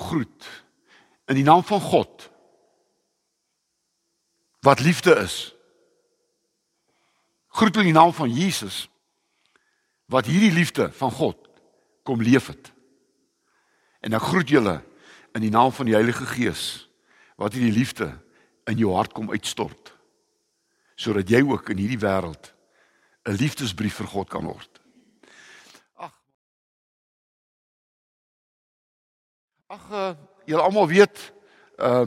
groet 0.00 0.48
in 1.30 1.38
die 1.38 1.46
naam 1.46 1.62
van 1.64 1.80
God 1.80 2.28
wat 4.60 4.80
liefde 4.80 5.14
is. 5.22 5.54
Groet 7.48 7.76
in 7.80 7.88
die 7.88 7.96
naam 7.96 8.12
van 8.12 8.32
Jesus 8.32 8.88
wat 10.10 10.26
hierdie 10.26 10.52
liefde 10.52 10.90
van 10.92 11.10
God 11.10 11.38
kom 12.02 12.22
leef 12.22 12.50
het. 12.50 12.72
En 14.00 14.16
ek 14.16 14.28
groet 14.32 14.48
julle 14.48 14.80
in 15.36 15.44
die 15.44 15.52
naam 15.52 15.72
van 15.72 15.86
die 15.86 15.94
Heilige 15.94 16.26
Gees 16.26 16.88
wat 17.40 17.54
hierdie 17.54 17.76
liefde 17.76 18.10
in 18.68 18.80
jou 18.80 18.94
hart 18.96 19.14
kom 19.16 19.30
uitstort 19.30 19.94
sodat 21.00 21.30
jy 21.32 21.40
ook 21.46 21.70
in 21.72 21.78
hierdie 21.80 22.02
wêreld 22.02 22.50
'n 23.24 23.36
liefdesbrief 23.40 23.94
vir 24.00 24.06
God 24.06 24.28
kan 24.28 24.44
word. 24.44 24.79
Ag 29.70 29.90
uh, 29.90 30.10
julle 30.50 30.62
almal 30.66 30.88
weet 30.90 31.32
uh 31.78 32.02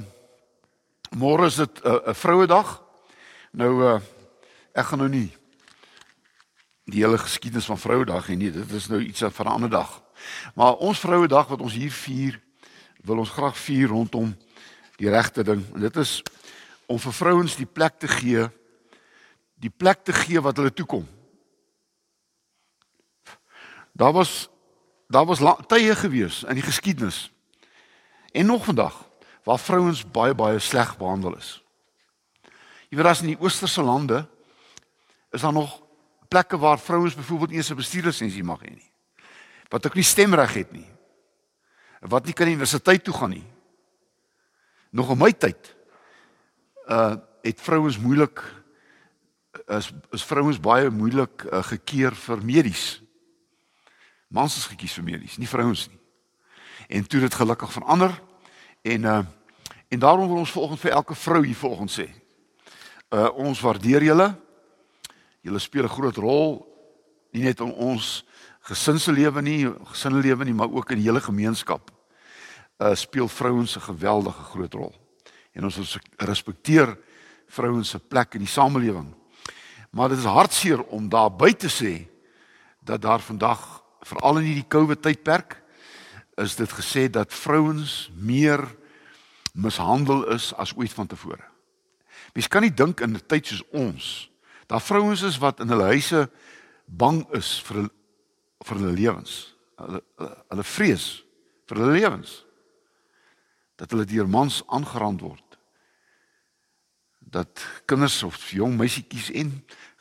môre 1.15 1.45
is 1.47 1.55
dit 1.55 1.83
'n 1.83 1.87
uh, 1.87 2.11
'n 2.11 2.13
vrouedag. 2.13 2.83
Nou 3.51 3.83
uh 3.83 4.01
ek 4.73 4.85
gaan 4.85 4.99
nou 4.99 5.09
nie 5.09 5.31
die 6.83 6.99
hele 6.99 7.17
geskiedenis 7.17 7.65
van 7.65 7.79
vrouedag 7.79 8.27
hê 8.27 8.35
nie. 8.35 8.51
Dit 8.51 8.71
is 8.71 8.87
nou 8.87 8.99
iets 8.99 9.23
van 9.23 9.45
'n 9.45 9.55
ander 9.55 9.69
dag. 9.69 10.03
Maar 10.55 10.75
ons 10.75 10.99
vrouedag 10.99 11.47
wat 11.47 11.61
ons 11.61 11.73
hier 11.73 11.91
vier, 11.91 12.41
wil 13.01 13.17
ons 13.17 13.29
graag 13.29 13.57
vier 13.57 13.87
rondom 13.87 14.35
die 14.95 15.09
regte 15.09 15.43
ding. 15.43 15.63
En 15.73 15.79
dit 15.79 15.95
is 15.95 16.23
om 16.85 16.99
vir 16.99 17.13
vrouens 17.13 17.55
die 17.55 17.71
plek 17.71 17.99
te 17.99 18.07
gee 18.07 18.49
die 19.55 19.71
plek 19.77 20.03
te 20.03 20.13
gee 20.13 20.41
wat 20.41 20.57
hulle 20.57 20.73
toekom. 20.73 21.07
Daar 23.93 24.11
was 24.11 24.49
daar 25.07 25.25
was 25.25 25.39
tye 25.67 25.95
gewees 25.95 26.43
in 26.43 26.55
die 26.55 26.67
geskiedenis 26.67 27.32
en 28.33 28.45
nog 28.45 28.65
vandag 28.65 28.95
waar 29.43 29.59
vrouens 29.59 30.01
baie 30.03 30.33
baie 30.33 30.59
sleg 30.59 30.95
behandel 30.97 31.35
is. 31.37 31.59
Jy 32.89 32.97
weet 32.97 33.09
as 33.09 33.21
in 33.21 33.33
die 33.33 33.39
oosterse 33.41 33.83
lande 33.83 34.23
is 35.33 35.41
daar 35.41 35.53
nog 35.53 35.79
plekke 36.29 36.57
waar 36.57 36.79
vrouens 36.79 37.15
byvoorbeeld 37.15 37.49
nie 37.49 37.57
eens 37.61 37.69
'n 37.69 37.75
bestuurlisensie 37.75 38.43
mag 38.43 38.61
hê 38.61 38.73
nie. 38.73 38.91
Wat 39.69 39.85
ook 39.85 39.95
nie 39.95 40.03
stemreg 40.03 40.53
het 40.53 40.71
nie. 40.71 40.87
Wat 42.01 42.25
nie 42.25 42.33
kan 42.33 42.47
universiteit 42.47 43.03
toe 43.03 43.13
gaan 43.13 43.29
nie. 43.29 43.47
Nog 44.89 45.09
in 45.09 45.17
my 45.17 45.31
tyd 45.31 45.75
uh 46.87 47.15
het 47.43 47.61
vrouens 47.61 47.99
moeilik 47.99 48.39
is 49.67 49.91
is 50.11 50.23
vrouens 50.23 50.59
baie 50.59 50.89
moeilik 50.89 51.43
uh, 51.43 51.63
gekeer 51.63 52.15
vir 52.15 52.45
medies. 52.45 53.01
Mans 54.27 54.57
is 54.57 54.65
gekies 54.65 54.93
vir 54.93 55.03
medies, 55.03 55.37
nie 55.37 55.47
vrouens 55.47 55.87
nie. 55.89 55.99
En 56.87 57.07
toe 57.07 57.19
dit 57.19 57.33
gelukkig 57.33 57.71
verander 57.71 58.21
en 58.81 59.03
uh 59.03 59.23
en 59.93 59.99
daarom 59.99 60.27
wil 60.27 60.37
ons 60.37 60.51
volgens 60.51 60.79
vir 60.79 60.91
elke 60.91 61.15
vrou 61.15 61.45
hier 61.45 61.55
volgens 61.55 61.99
sê. 61.99 62.07
Uh 63.13 63.29
ons 63.37 63.59
waardeer 63.61 64.03
julle. 64.03 64.35
Julle 65.41 65.59
speel 65.59 65.83
'n 65.83 65.89
groot 65.89 66.17
rol 66.17 66.73
nie 67.31 67.43
net 67.43 67.59
in 67.59 67.73
ons 67.73 68.23
gesinslewe 68.69 69.41
nie, 69.41 69.67
gesinslewe 69.91 70.45
nie, 70.45 70.53
maar 70.53 70.71
ook 70.71 70.91
in 70.91 71.01
die 71.01 71.07
hele 71.09 71.21
gemeenskap. 71.21 71.91
Uh 72.77 72.95
speel 72.95 73.27
vrouens 73.27 73.75
'n 73.75 73.81
geweldige 73.81 74.43
groot 74.43 74.73
rol. 74.73 74.93
En 75.53 75.63
ons 75.63 75.97
respekteer 76.17 76.97
vrouens 77.47 77.89
se 77.89 77.99
plek 77.99 78.33
in 78.33 78.39
die 78.39 78.49
samelewing. 78.49 79.13
Maar 79.91 80.09
dit 80.09 80.17
is 80.17 80.25
hartseer 80.25 80.81
om 80.83 81.09
daar 81.09 81.29
by 81.29 81.53
te 81.53 81.69
sê 81.69 82.07
dat 82.79 83.01
daar 83.01 83.19
vandag 83.19 83.83
veral 84.01 84.37
in 84.37 84.43
hierdie 84.43 84.67
COVID 84.67 85.01
tydperk 85.01 85.62
is 86.35 86.55
dit 86.55 86.71
gesê 86.71 87.09
dat 87.09 87.33
vrouens 87.33 88.11
meer 88.15 88.63
mishandel 89.53 90.25
is 90.33 90.53
as 90.53 90.73
ooit 90.75 90.93
vantevore. 90.93 91.43
Mens 92.33 92.47
kan 92.47 92.61
nie 92.61 92.73
dink 92.73 92.99
in 92.99 93.13
'n 93.15 93.25
tyd 93.27 93.47
soos 93.47 93.63
ons 93.71 94.29
daar 94.67 94.81
vrouens 94.81 95.21
is 95.21 95.37
wat 95.37 95.59
in 95.59 95.67
hulle 95.67 95.83
huise 95.83 96.29
bang 96.85 97.25
is 97.31 97.61
vir 97.67 97.89
vir 98.63 98.77
hulle 98.77 98.93
lewens. 98.95 99.55
Hulle 99.75 100.01
hulle, 100.17 100.37
hulle 100.49 100.63
vrees 100.63 101.23
vir 101.67 101.77
hulle 101.77 101.99
lewens. 101.99 102.45
Dat 103.75 103.91
hulle 103.91 104.05
deur 104.05 104.27
mans 104.27 104.63
aangerand 104.67 105.21
word 105.21 105.53
dat 107.33 107.65
kinders 107.89 108.23
of 108.23 108.37
jong 108.53 108.75
meisietjies 108.77 109.31
en 109.41 109.49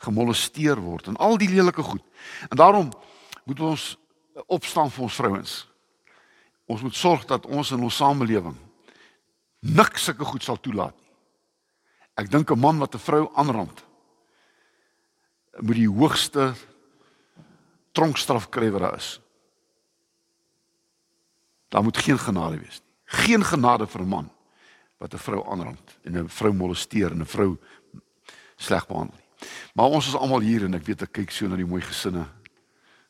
gemolesteer 0.05 0.77
word 0.77 1.07
en 1.09 1.17
al 1.17 1.37
die 1.41 1.49
lelike 1.49 1.81
goed. 1.81 2.03
En 2.49 2.57
daarom 2.57 2.91
moet 3.43 3.59
ons 3.59 3.85
opstaan 4.45 4.91
vir 4.91 5.03
ons 5.07 5.15
vrouens. 5.17 5.53
Ons 6.65 6.81
moet 6.81 6.95
sorg 6.95 7.25
dat 7.25 7.45
ons 7.45 7.71
in 7.71 7.83
ons 7.83 7.95
samelewing 7.95 8.57
niks 9.63 10.03
sulke 10.03 10.25
goed 10.25 10.43
sal 10.43 10.59
toelaat 10.59 10.95
nie. 10.95 11.11
Ek 12.19 12.29
dink 12.29 12.51
'n 12.51 12.59
man 12.59 12.79
wat 12.79 12.95
'n 12.95 12.99
vrou 12.99 13.31
aanrand 13.35 13.83
moet 15.61 15.75
die 15.75 15.89
hoogste 15.89 16.53
tronkstraf 17.93 18.49
kry 18.49 18.71
wat 18.71 18.81
daar 18.81 18.95
is. 18.97 19.19
Daar 21.69 21.83
moet 21.83 21.97
geen 21.97 22.19
genade 22.19 22.57
wees 22.57 22.79
nie. 22.79 22.91
Geen 23.05 23.43
genade 23.43 23.87
vir 23.87 24.01
'n 24.01 24.07
man 24.07 24.29
wat 24.97 25.13
'n 25.13 25.17
vrou 25.17 25.43
aanrand 25.49 25.97
en 26.03 26.17
'n 26.17 26.29
vrou 26.29 26.53
molesteer 26.53 27.11
en 27.11 27.21
'n 27.21 27.25
vrou 27.25 27.57
sleg 28.55 28.87
behandel 28.87 29.17
nie. 29.17 29.49
Maar 29.73 29.85
ons 29.85 30.07
is 30.07 30.15
almal 30.15 30.39
hier 30.39 30.63
en 30.63 30.73
ek 30.73 30.85
weet 30.85 31.01
ek 31.01 31.11
kyk 31.11 31.31
so 31.31 31.47
na 31.47 31.55
die 31.55 31.65
mooi 31.65 31.81
gesinne. 31.81 32.27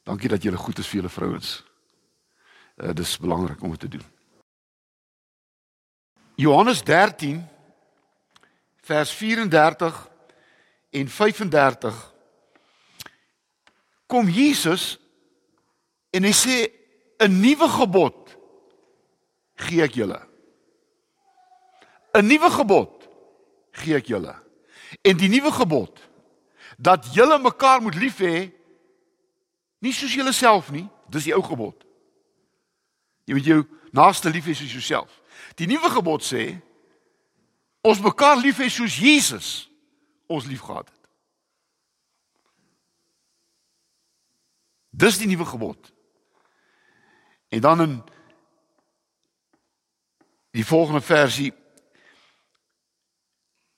Dankie 0.04 0.30
dat 0.30 0.44
julle 0.44 0.58
goed 0.58 0.80
is 0.80 0.88
vir 0.88 1.02
julle 1.02 1.10
vrouens. 1.10 1.64
Uh, 2.76 2.94
dis 2.94 3.18
belangrik 3.18 3.62
om 3.62 3.70
dit 3.70 3.80
te 3.80 3.88
doen. 3.88 4.06
Johannes 6.36 6.82
13 6.82 7.48
vers 8.76 9.12
34 9.16 10.10
en 10.90 11.10
35 11.10 12.14
kom 14.06 14.30
Jesus 14.30 14.98
en 16.10 16.24
hy 16.24 16.34
sê 16.34 16.58
'n 17.18 17.40
nuwe 17.40 17.70
gebod 17.70 18.38
gee 19.56 19.84
ek 19.84 19.94
julle. 19.94 20.20
'n 22.14 22.28
Nuwe 22.28 22.50
gebod 22.50 23.10
gee 23.72 23.96
ek 23.96 24.06
julle. 24.08 24.36
En 25.02 25.18
die 25.18 25.30
nuwe 25.30 25.52
gebod 25.52 26.02
dat 26.78 27.14
julle 27.14 27.40
mekaar 27.40 27.82
moet 27.82 27.96
lief 27.96 28.18
hê 28.18 28.52
nie 29.80 29.94
soos 29.94 30.14
julleself 30.14 30.72
nie, 30.72 30.90
dis 31.10 31.24
die 31.24 31.36
ou 31.36 31.42
gebod. 31.44 31.93
Jy 33.26 33.38
moet 33.38 33.48
jou 33.48 33.62
naaste 33.96 34.30
lief 34.30 34.48
hê 34.50 34.56
soos 34.58 34.74
jouself. 34.74 35.22
Die 35.60 35.68
nuwe 35.70 35.90
gebod 35.94 36.26
sê 36.26 36.58
ons 37.84 38.02
mekaar 38.04 38.40
lief 38.40 38.60
hê 38.64 38.70
soos 38.72 38.98
Jesus 39.00 39.50
ons 40.32 40.48
liefgehad 40.50 40.88
het. 40.90 41.00
Dis 44.94 45.18
die 45.18 45.28
nuwe 45.28 45.46
gebod. 45.46 45.92
En 47.54 47.62
dan 47.62 47.82
in 47.82 47.96
die 50.54 50.66
volgende 50.66 51.02
versie 51.02 51.52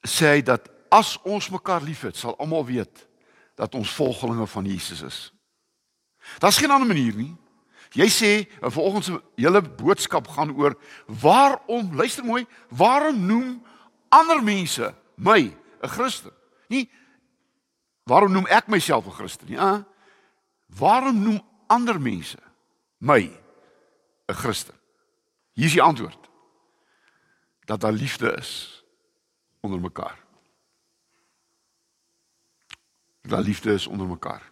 sê 0.05 0.35
hy 0.35 0.41
dat 0.45 0.69
as 0.93 1.15
ons 1.23 1.49
mekaar 1.49 1.83
liefhet, 1.83 2.15
sal 2.15 2.37
almal 2.39 2.65
weet 2.67 3.07
dat 3.55 3.75
ons 3.75 3.91
volgelinge 3.95 4.47
van 4.47 4.67
Jesus 4.67 5.01
is. 5.01 5.19
Daar's 6.39 6.57
geen 6.57 6.71
ander 6.71 6.87
manier 6.87 7.15
nie. 7.15 7.33
Jy 7.95 8.07
sê 8.11 8.31
en 8.59 8.71
vanoggend 8.71 9.05
se 9.07 9.21
hele 9.39 9.61
boodskap 9.63 10.27
gaan 10.27 10.51
oor 10.51 10.75
waarom, 11.07 11.93
luister 11.95 12.25
mooi, 12.27 12.43
waarom 12.69 13.21
noem 13.25 13.63
ander 14.09 14.43
mense 14.43 14.93
my 15.15 15.55
'n 15.81 15.89
Christen? 15.89 16.31
Nie 16.67 16.89
waarom 18.03 18.31
noem 18.31 18.47
ek 18.47 18.67
myself 18.67 19.05
'n 19.05 19.11
Christen 19.11 19.47
nie? 19.47 19.59
Ah, 19.59 19.83
waarom 20.67 21.21
noem 21.21 21.41
ander 21.67 22.01
mense 22.01 22.37
my 22.97 23.31
'n 24.27 24.35
Christen? 24.35 24.75
Hier 25.53 25.65
is 25.65 25.71
die 25.71 25.81
antwoord. 25.81 26.29
Dat 27.65 27.81
daar 27.81 27.91
liefde 27.91 28.31
is 28.37 28.83
onder 29.59 29.79
mekaar. 29.79 30.19
Dat 33.21 33.31
daar 33.31 33.41
liefde 33.41 33.73
is 33.73 33.87
onder 33.87 34.07
mekaar. 34.07 34.51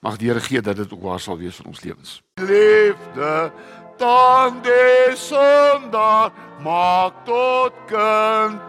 Mag 0.00 0.16
die 0.16 0.28
Here 0.28 0.40
gee 0.40 0.60
dat 0.60 0.76
dit 0.76 0.92
ook 0.92 1.02
waar 1.02 1.20
sal 1.20 1.38
wees 1.38 1.56
vir 1.56 1.66
ons 1.66 1.82
lewens. 1.82 2.22
Liefde 2.34 3.52
dan 3.98 4.60
die 4.62 5.16
sondaar 5.16 6.30
maak 6.62 7.24
tot 7.26 7.74
kind 7.90 8.60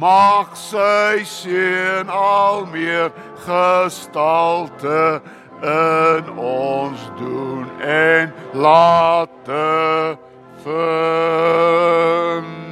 mag 0.00 0.54
sy 0.56 1.20
seën 1.26 2.08
al 2.08 2.64
meer 2.72 3.12
gestalte 3.44 5.20
in 5.60 6.32
ons 6.38 7.04
doen 7.18 7.68
en 7.84 8.32
late 8.54 10.16
vind 10.64 12.69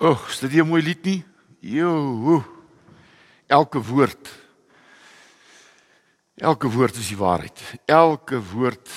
Oeg, 0.00 0.28
is 0.28 0.38
dit 0.38 0.52
nie 0.52 0.62
'n 0.62 0.68
mooi 0.68 0.82
lied 0.82 1.04
nie? 1.04 1.24
Jo. 1.60 2.44
Elke 3.46 3.80
woord. 3.80 4.28
Elke 6.34 6.68
woord 6.68 6.96
is 6.96 7.08
die 7.08 7.16
waarheid. 7.16 7.60
Elke 7.84 8.42
woord 8.52 8.90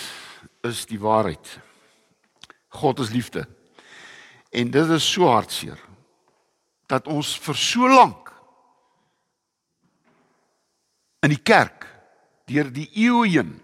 is 0.61 0.85
die 0.85 0.99
waarheid. 0.99 1.59
God 2.67 2.99
is 2.99 3.09
liefde. 3.09 3.47
En 4.51 4.71
dit 4.71 4.89
is 4.89 5.11
so 5.11 5.25
hartseer 5.25 5.79
dat 6.87 7.07
ons 7.07 7.37
vir 7.39 7.55
so 7.55 7.87
lank 7.87 8.33
in 11.21 11.29
die 11.29 11.43
kerk 11.43 11.85
deur 12.45 12.71
die 12.73 12.89
eeue 12.95 13.27
heen 13.27 13.61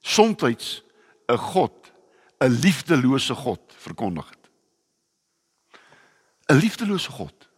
soms 0.00 0.42
'n 0.42 1.38
God, 1.38 1.92
'n 2.40 2.50
liefdelose 2.60 3.34
God 3.34 3.60
verkondig 3.76 4.28
het. 4.28 4.41
'n 6.52 6.60
liefdelose 6.60 7.10
God. 7.10 7.48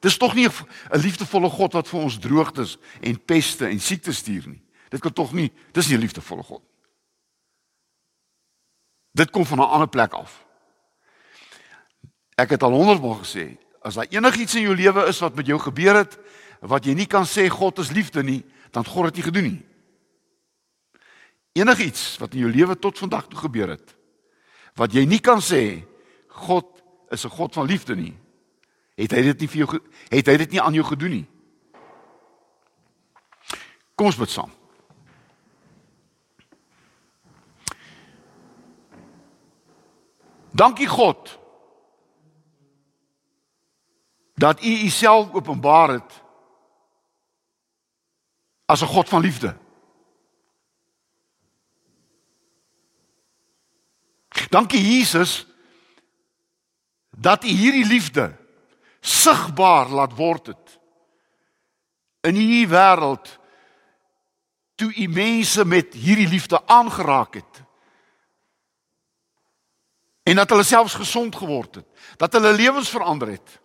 Dis 0.00 0.16
tog 0.16 0.34
nie 0.34 0.48
'n 0.48 0.98
liefdevolle 0.98 1.48
God 1.48 1.72
wat 1.72 1.88
vir 1.88 2.00
ons 2.00 2.18
droogtes 2.18 2.76
en 3.00 3.24
peste 3.24 3.66
en 3.66 3.80
siektes 3.80 4.16
stuur 4.16 4.48
nie. 4.48 4.62
Dit 4.88 5.00
kan 5.00 5.12
tog 5.12 5.32
nie, 5.32 5.52
dis 5.72 5.88
nie 5.88 5.96
'n 5.96 6.00
liefdevolle 6.00 6.42
God. 6.42 6.62
Dit 9.12 9.30
kom 9.30 9.46
van 9.46 9.58
'n 9.58 9.70
ander 9.70 9.88
plek 9.88 10.12
af. 10.12 10.46
Ek 12.34 12.50
het 12.50 12.62
al 12.62 12.72
honderdmal 12.72 13.18
gesê, 13.18 13.58
as 13.82 13.94
daar 13.94 14.06
enigiets 14.10 14.54
in 14.54 14.62
jou 14.62 14.74
lewe 14.74 15.06
is 15.06 15.18
wat 15.18 15.34
met 15.34 15.46
jou 15.46 15.58
gebeur 15.58 15.94
het 15.94 16.18
wat 16.60 16.84
jy 16.84 16.94
nie 16.94 17.06
kan 17.06 17.24
sê 17.24 17.48
God 17.48 17.78
is 17.78 17.90
liefde 17.90 18.22
nie, 18.22 18.44
dan 18.70 18.84
God 18.84 19.04
het 19.04 19.14
nie 19.14 19.22
gedoen 19.22 19.42
nie. 19.42 19.66
Enigiets 21.52 22.18
wat 22.18 22.34
in 22.34 22.40
jou 22.40 22.50
lewe 22.50 22.78
tot 22.78 22.98
vandag 22.98 23.26
toe 23.28 23.38
gebeur 23.38 23.68
het 23.68 23.94
wat 24.74 24.92
jy 24.92 25.04
nie 25.04 25.20
kan 25.20 25.40
sê 25.40 25.84
God 26.28 26.77
is 27.10 27.24
'n 27.24 27.28
God 27.30 27.54
van 27.54 27.66
liefde 27.66 27.96
nie. 27.96 28.18
Het 28.94 29.10
hy 29.10 29.22
dit 29.22 29.40
nie 29.40 29.48
vir 29.48 29.56
jou 29.56 29.80
het 30.08 30.26
hy 30.26 30.36
dit 30.36 30.50
nie 30.50 30.60
aan 30.60 30.74
jou 30.74 30.84
gedoen 30.84 31.10
nie? 31.10 31.26
Kom 33.94 34.06
ons 34.06 34.16
bid 34.16 34.30
saam. 34.30 34.50
Dankie 40.50 40.86
God 40.86 41.38
dat 44.34 44.62
U 44.62 44.84
Uself 44.84 45.32
openbaar 45.32 45.88
het 45.88 46.22
as 48.66 48.82
'n 48.82 48.86
God 48.86 49.08
van 49.08 49.20
liefde. 49.20 49.56
Dankie 54.48 54.82
Jesus 54.82 55.46
dat 57.20 57.44
U 57.44 57.48
hierdie 57.48 57.86
liefde 57.86 58.36
sigbaar 59.00 59.88
laat 59.88 60.14
word 60.14 60.46
het 60.46 60.78
in 62.20 62.34
hierdie 62.34 62.68
wêreld 62.70 63.30
toe 64.78 64.92
U 64.94 65.06
mense 65.08 65.64
met 65.64 65.94
hierdie 65.94 66.28
liefde 66.28 66.60
aangeraak 66.66 67.40
het 67.40 67.62
en 70.28 70.36
dat 70.36 70.50
hulle 70.50 70.66
selfs 70.66 70.94
gesond 70.94 71.36
geword 71.36 71.80
het 71.82 72.16
dat 72.16 72.32
hulle 72.32 72.52
lewens 72.52 72.90
verander 72.90 73.28
het 73.28 73.58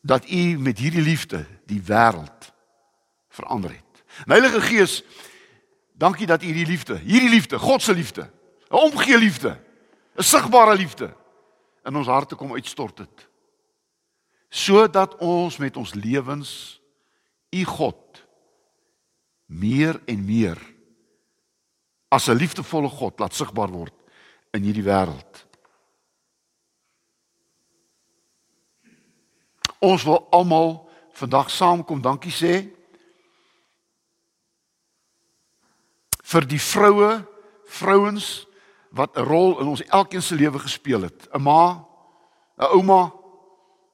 dat 0.00 0.28
U 0.30 0.58
met 0.58 0.78
hierdie 0.78 1.02
liefde 1.02 1.46
die 1.68 1.82
wêreld 1.84 2.52
verander 3.28 3.70
het. 3.70 4.04
Heilige 4.24 4.60
Gees 4.60 5.02
dankie 5.92 6.26
dat 6.26 6.42
U 6.42 6.44
hierdie 6.44 6.66
liefde 6.66 6.98
hierdie 6.98 7.28
liefde 7.28 7.58
God 7.58 7.82
se 7.82 7.94
liefde 7.94 8.30
'n 8.68 8.74
omgee 8.74 9.18
liefde 9.18 9.69
'n 10.16 10.22
sigbare 10.22 10.76
liefde 10.76 11.14
in 11.84 11.96
ons 11.96 12.06
harte 12.06 12.34
kom 12.34 12.52
uitstort 12.52 12.98
het. 12.98 13.28
Sodat 14.48 15.16
ons 15.16 15.56
met 15.56 15.76
ons 15.76 15.94
lewens 15.94 16.80
u 17.50 17.64
God 17.64 18.26
meer 19.46 20.00
en 20.06 20.24
meer 20.24 20.58
as 22.08 22.28
'n 22.28 22.36
liefdevolle 22.36 22.88
God 22.88 23.18
laat 23.18 23.34
sigbaar 23.34 23.70
word 23.70 23.94
in 24.50 24.62
hierdie 24.62 24.82
wêreld. 24.82 25.46
Ons 29.78 30.02
wil 30.02 30.26
almal 30.30 30.90
vandag 31.12 31.50
saamkom 31.50 32.02
dankie 32.02 32.32
sê 32.32 32.68
vir 36.22 36.46
die 36.46 36.60
vroue, 36.60 37.26
vrouens 37.66 38.46
wat 38.90 39.16
'n 39.16 39.22
rol 39.22 39.60
in 39.60 39.66
ons 39.66 39.84
elkeen 39.84 40.22
se 40.22 40.34
lewe 40.34 40.58
gespeel 40.58 41.02
het. 41.02 41.28
'n 41.32 41.42
Ma, 41.42 41.86
'n 42.56 42.64
ouma, 42.64 43.12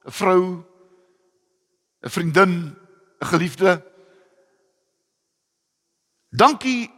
'n 0.05 0.11
vrou, 0.11 0.63
'n 2.01 2.09
vriendin, 2.09 2.77
'n 3.19 3.25
geliefde. 3.25 3.85
Dankie 6.29 6.91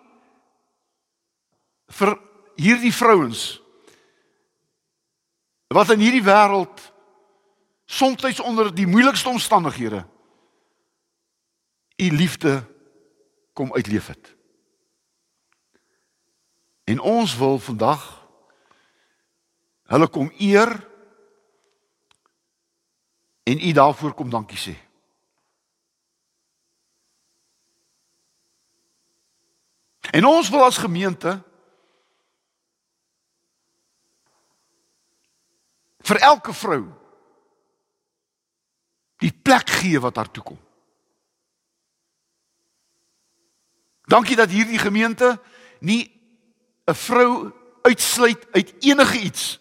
vir 1.88 2.20
hierdie 2.56 2.94
vrouens 2.94 3.62
wat 5.68 5.90
in 5.90 6.00
hierdie 6.00 6.24
wêreld 6.24 6.94
soms 7.86 8.40
onder 8.40 8.76
die 8.76 8.88
moeilikste 8.88 9.30
omstandighede 9.30 10.06
u 12.00 12.12
liefde 12.12 12.64
kom 13.54 13.74
uitleef 13.74 14.08
het. 14.08 14.36
En 16.90 17.00
ons 17.00 17.38
wil 17.38 17.60
vandag 17.60 18.02
hulle 19.94 20.08
kom 20.10 20.32
eer 20.38 20.72
en 23.44 23.62
u 23.62 23.72
daarvoor 23.72 24.14
kom 24.14 24.30
dankie 24.30 24.58
sê. 24.58 24.74
En 30.12 30.26
ons 30.26 30.50
wil 30.50 30.66
as 30.66 30.82
gemeente 30.82 31.38
vir 36.10 36.22
elke 36.26 36.54
vrou 36.54 36.84
die 39.22 39.34
plek 39.34 39.70
gee 39.70 40.02
wat 40.02 40.18
haar 40.18 40.32
toe 40.34 40.44
kom. 40.44 40.62
Dankie 44.10 44.36
dat 44.36 44.50
hierdie 44.50 44.82
gemeente 44.82 45.36
nie 45.86 46.19
'n 46.90 46.96
vrou 46.96 47.52
uitsluit 47.82 48.48
uit 48.52 48.74
enige 48.80 49.20
iets 49.22 49.60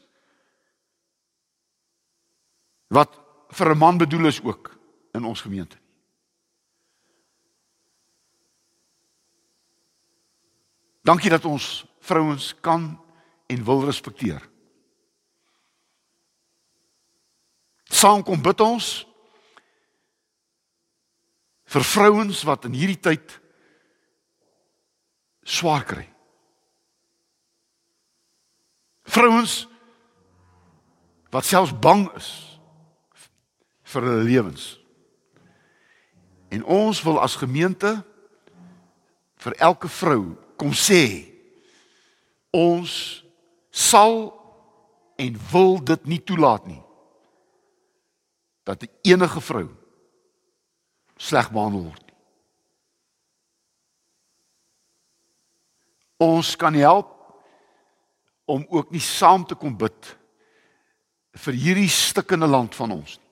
wat 2.88 3.20
vir 3.48 3.70
'n 3.70 3.78
man 3.78 3.96
bedoel 3.98 4.26
is 4.26 4.42
ook 4.42 4.78
in 5.12 5.24
ons 5.24 5.40
gemeente. 5.40 5.76
Dankie 11.02 11.30
dat 11.30 11.44
ons 11.44 11.86
vrouens 12.00 12.54
kan 12.60 13.04
en 13.46 13.64
wil 13.64 13.84
respekteer. 13.84 14.48
Saam 17.84 18.22
kom 18.22 18.42
bid 18.42 18.60
ons 18.60 19.06
vir 21.64 21.84
vrouens 21.84 22.42
wat 22.42 22.64
in 22.64 22.72
hierdie 22.72 23.00
tyd 23.00 23.40
swaar 25.42 25.84
kry. 25.84 26.17
Vrouens 29.08 29.64
wat 31.32 31.44
selfs 31.44 31.72
bang 31.72 32.06
is 32.16 32.28
vir 33.88 34.04
hulle 34.04 34.26
lewens. 34.28 34.66
En 36.52 36.64
ons 36.64 37.02
wil 37.04 37.20
as 37.20 37.36
gemeente 37.36 37.92
vir 39.38 39.56
elke 39.64 39.88
vrou 39.88 40.34
kom 40.60 40.72
sê 40.76 41.28
ons 42.52 42.92
sal 43.70 44.30
en 45.20 45.40
wil 45.52 45.78
dit 45.84 46.06
nie 46.08 46.20
toelaat 46.24 46.66
nie 46.66 46.82
dat 48.68 48.84
enige 49.06 49.40
vrou 49.40 49.68
sleg 51.18 51.48
behandel 51.52 51.88
word 51.88 52.02
nie. 52.04 52.16
Ons 56.28 56.56
kan 56.58 56.74
help 56.74 57.17
om 58.48 58.64
ook 58.68 58.90
nie 58.90 59.02
saam 59.04 59.44
te 59.46 59.54
kom 59.54 59.76
bid 59.76 60.16
vir 61.38 61.54
hierdie 61.54 61.90
stikkende 61.92 62.48
land 62.48 62.74
van 62.74 62.94
ons 62.96 63.18
nie. 63.18 63.26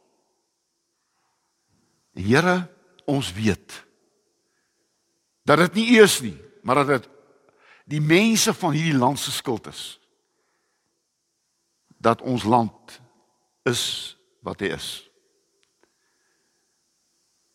Here, 2.27 2.63
ons 3.09 3.33
weet 3.37 3.83
dat 5.47 5.61
dit 5.63 5.77
nie 5.79 5.87
eers 5.95 6.19
nie, 6.25 6.35
maar 6.67 6.81
dat 6.83 6.89
dit 6.97 7.09
die 7.97 8.01
mense 8.03 8.51
van 8.57 8.75
hierdie 8.75 8.99
land 8.99 9.21
se 9.21 9.31
skuld 9.33 9.69
is 9.71 9.83
dat 12.03 12.21
ons 12.21 12.45
land 12.45 12.99
is 13.67 13.83
wat 14.45 14.61
hy 14.61 14.73
is. 14.75 14.89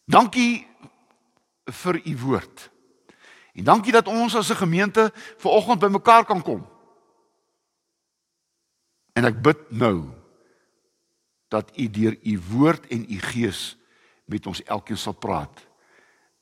Dankie 0.09 0.65
vir 1.71 2.01
u 2.01 2.15
woord. 2.23 2.67
En 3.53 3.67
dankie 3.67 3.93
dat 3.93 4.09
ons 4.09 4.35
as 4.35 4.49
'n 4.49 4.63
gemeente 4.63 5.11
ver 5.13 5.51
oggend 5.51 5.79
bymekaar 5.79 6.25
kan 6.25 6.41
kom 6.41 6.70
En 9.13 9.27
ek 9.27 9.41
bid 9.43 9.71
nou 9.75 10.09
dat 11.51 11.71
u 11.75 11.89
deur 11.89 12.17
u 12.23 12.39
woord 12.49 12.87
en 12.87 13.05
u 13.11 13.19
gees 13.19 13.77
met 14.25 14.47
ons 14.47 14.63
elkeen 14.63 14.97
sal 14.97 15.13
praat 15.13 15.67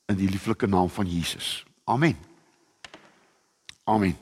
in 0.06 0.16
die 0.18 0.30
lieflike 0.30 0.66
naam 0.66 0.90
van 0.90 1.06
Jesus. 1.06 1.64
Amen. 1.84 2.16
Amen. 3.84 4.16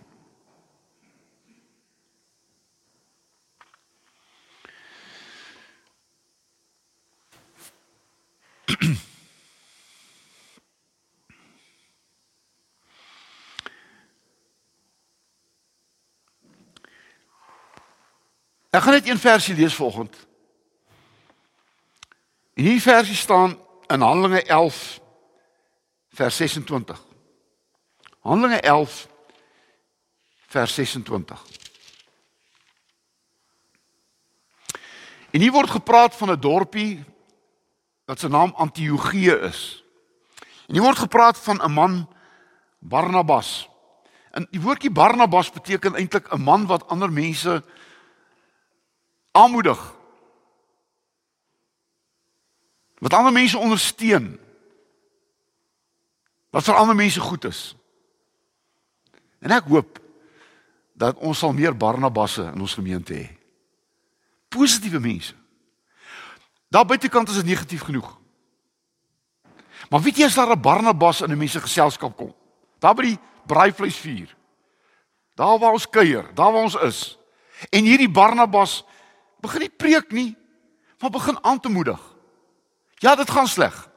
Ek 18.70 18.82
gaan 18.82 18.92
net 18.92 19.08
een 19.08 19.18
versie 19.18 19.54
lees 19.56 19.75
vanoggend. 19.75 20.16
In 22.54 22.64
hierdie 22.64 22.82
versie 22.82 23.16
staan 23.16 23.58
in 23.87 24.00
Handelinge 24.00 24.42
11 24.42 25.00
vers 26.08 26.37
26. 26.37 27.04
Handelinge 28.20 28.60
11 28.60 29.08
vers 30.46 30.75
26. 30.75 31.44
En 35.30 35.40
hier 35.40 35.52
word 35.52 35.70
gepraat 35.70 36.16
van 36.16 36.30
'n 36.30 36.40
dorpie 36.40 37.04
wat 38.04 38.20
se 38.20 38.28
naam 38.28 38.52
Antiochië 38.56 39.32
is. 39.32 39.84
En 40.66 40.75
hier 40.75 40.82
word 40.82 40.98
gepraat 40.98 41.38
van 41.38 41.62
'n 41.62 41.72
man 41.72 42.08
Barnabas. 42.78 43.68
En 44.30 44.46
die 44.50 44.60
woordjie 44.60 44.90
Barnabas 44.90 45.50
beteken 45.50 45.94
eintlik 45.94 46.32
'n 46.32 46.40
man 46.40 46.66
wat 46.66 46.88
ander 46.88 47.12
mense 47.12 47.64
aanmoedig. 49.38 49.80
Wat 52.99 53.14
ander 53.14 53.33
mense 53.33 53.59
ondersteun. 53.59 54.33
Wat 56.50 56.66
vir 56.66 56.75
ander 56.75 56.97
mense 56.97 57.21
goed 57.21 57.45
is. 57.45 57.62
En 59.38 59.54
ek 59.54 59.68
hoop 59.71 60.00
dat 60.99 61.18
ons 61.23 61.38
sal 61.38 61.54
meer 61.54 61.76
Barnabasse 61.76 62.49
in 62.50 62.61
ons 62.61 62.75
gemeente 62.75 63.14
hê. 63.14 63.28
Positiewe 64.50 64.99
mense. 64.99 65.35
Daar 66.68 66.87
buitekant 66.88 67.28
is 67.28 67.38
dit 67.40 67.52
negatief 67.52 67.87
genoeg. 67.87 68.16
Maar 69.88 70.02
weet 70.02 70.18
jy 70.18 70.26
as 70.26 70.35
daar 70.35 70.50
'n 70.50 70.61
Barnabas 70.61 71.21
in 71.21 71.30
'n 71.30 71.38
mens 71.38 71.52
se 71.52 71.61
geselskap 71.61 72.16
kom? 72.16 72.35
Daar 72.78 72.95
by 72.95 73.02
die 73.02 73.18
braaivleisvuur. 73.47 74.37
Daar 75.35 75.59
waar 75.59 75.73
ons 75.73 75.88
kuier, 75.88 76.35
daar 76.35 76.52
waar 76.52 76.62
ons 76.62 76.75
is. 76.75 77.18
En 77.71 77.85
hierdie 77.85 78.11
Barnabas 78.11 78.85
begin 79.40 79.61
nie 79.61 79.73
preek 79.73 80.12
nie, 80.12 80.37
maar 81.00 81.11
begin 81.11 81.38
aan 81.45 81.61
te 81.61 81.68
moedig. 81.68 82.00
Ja, 82.99 83.14
dit 83.14 83.30
gaan 83.30 83.49
sleg. 83.49 83.88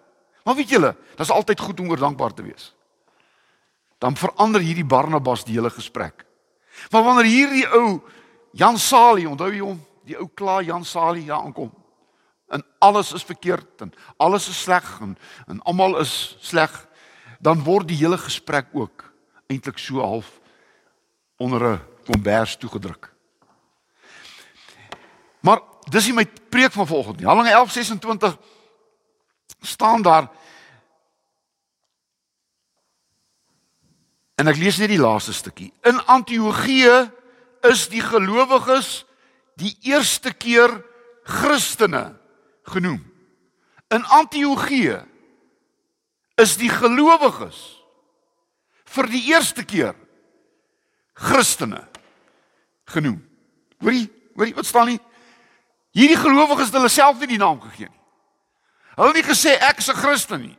Maar 0.44 0.56
weet 0.56 0.70
julle, 0.70 0.96
dit 1.10 1.20
is 1.20 1.32
altyd 1.32 1.60
goed 1.60 1.80
om 1.80 1.90
oor 1.90 1.98
dankbaar 2.02 2.34
te 2.34 2.44
wees. 2.44 2.74
Dan 3.98 4.18
verander 4.18 4.62
hierdie 4.62 4.86
Barnabas 4.86 5.46
die 5.46 5.56
hele 5.58 5.70
gesprek. 5.70 6.26
Maar 6.90 7.04
wanneer 7.04 7.30
hierdie 7.30 7.68
ou 7.78 8.02
Jan 8.52 8.78
Salie, 8.78 9.30
onthou 9.30 9.52
jy 9.52 9.62
hom, 9.62 9.80
die 10.08 10.18
ou 10.18 10.28
kla 10.28 10.62
Jan 10.66 10.86
Salie 10.86 11.28
daar 11.28 11.46
aankom. 11.46 11.72
En 12.52 12.64
alles 12.84 13.14
is 13.14 13.24
verkeerd 13.24 13.82
en 13.86 13.94
alles 14.18 14.50
is 14.50 14.62
sleg 14.66 14.88
en 15.02 15.16
en 15.48 15.62
almal 15.62 16.00
is 16.02 16.36
sleg, 16.42 16.74
dan 17.40 17.64
word 17.64 17.88
die 17.88 17.98
hele 18.02 18.18
gesprek 18.18 18.68
ook 18.74 19.06
eintlik 19.52 19.80
so 19.80 20.02
half 20.02 20.40
onder 21.38 21.64
'n 21.64 21.80
kombers 22.06 22.58
toegedruk. 22.58 23.14
Maar 25.42 25.62
dis 25.90 26.06
nie 26.10 26.16
my 26.22 26.26
preek 26.26 26.72
van 26.72 26.88
vanoggend 26.88 27.20
nie. 27.20 27.28
Handelinge 27.28 27.56
11:26 27.58 28.38
staan 29.62 30.02
daar 30.02 30.30
En 34.42 34.50
ek 34.50 34.58
lees 34.58 34.80
net 34.82 34.90
die 34.90 34.98
laaste 34.98 35.36
stukkie. 35.38 35.70
In 35.86 36.00
Antiochië 36.10 37.12
is 37.70 37.84
die 37.92 38.02
gelowiges 38.02 39.04
die 39.62 39.76
eerste 39.86 40.34
keer 40.34 40.72
Christene 41.30 42.16
genoem. 42.74 43.04
In 43.94 44.02
Antiochië 44.10 45.04
is 46.42 46.56
die 46.58 46.72
gelowiges 46.74 47.60
vir 48.96 49.12
die 49.14 49.22
eerste 49.30 49.62
keer 49.68 49.94
Christene 51.14 51.84
genoem. 52.90 53.20
Hoorie, 53.84 54.08
hoorie 54.34 54.56
wat 54.58 54.66
staan 54.66 54.90
nie? 54.90 55.00
Hierdie 55.92 56.18
gelowiges 56.18 56.70
het 56.72 56.78
hulle 56.80 56.90
self 56.90 57.20
nie 57.20 57.34
die 57.34 57.42
naam 57.42 57.60
gegee 57.62 57.90
nie. 57.90 58.02
Hulle 58.96 59.12
het 59.12 59.20
nie 59.20 59.28
gesê 59.28 59.58
ek 59.60 59.78
is 59.84 59.90
'n 59.90 60.00
Christen 60.00 60.42
nie. 60.42 60.58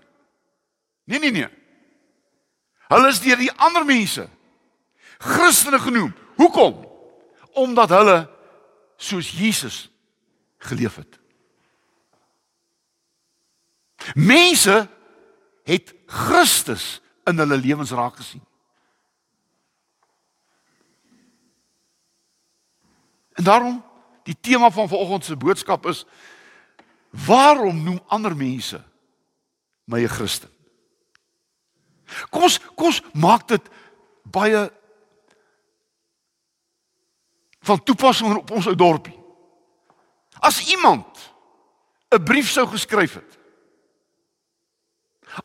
Nee 1.04 1.18
nee 1.18 1.30
nee. 1.30 1.48
Hulle 2.88 3.08
is 3.08 3.20
deur 3.20 3.36
die 3.36 3.52
ander 3.52 3.84
mense 3.84 4.28
Christene 5.18 5.78
genoem. 5.78 6.14
Hoekom? 6.36 6.88
Omdat 7.52 7.88
hulle 7.88 8.30
soos 8.96 9.30
Jesus 9.30 9.90
geleef 10.58 10.94
het. 10.94 11.20
Mense 14.14 14.88
het 15.64 15.94
Christus 16.06 17.00
in 17.24 17.38
hulle 17.38 17.56
lewens 17.56 17.90
raak 17.90 18.16
gesien. 18.16 18.42
En 23.32 23.44
daarom 23.44 23.91
die 24.22 24.36
tema 24.40 24.70
van 24.70 24.88
vanoggend 24.88 25.24
se 25.24 25.36
boodskap 25.36 25.86
is 25.86 26.04
waarom 27.10 27.82
noem 27.82 28.00
ander 28.06 28.36
mense 28.36 28.82
my 29.84 30.02
'n 30.02 30.08
Christen? 30.08 30.50
Kom 32.30 32.42
ons 32.42 32.58
kom 32.74 32.86
ons 32.86 33.02
maak 33.12 33.48
dit 33.48 33.68
baie 34.22 34.70
van 37.62 37.82
toepassing 37.82 38.36
op 38.36 38.50
ons 38.50 38.66
ou 38.66 38.74
dorpie. 38.74 39.18
As 40.40 40.68
iemand 40.68 41.32
'n 42.10 42.24
brief 42.24 42.50
sou 42.50 42.66
geskryf 42.66 43.14
het 43.14 43.38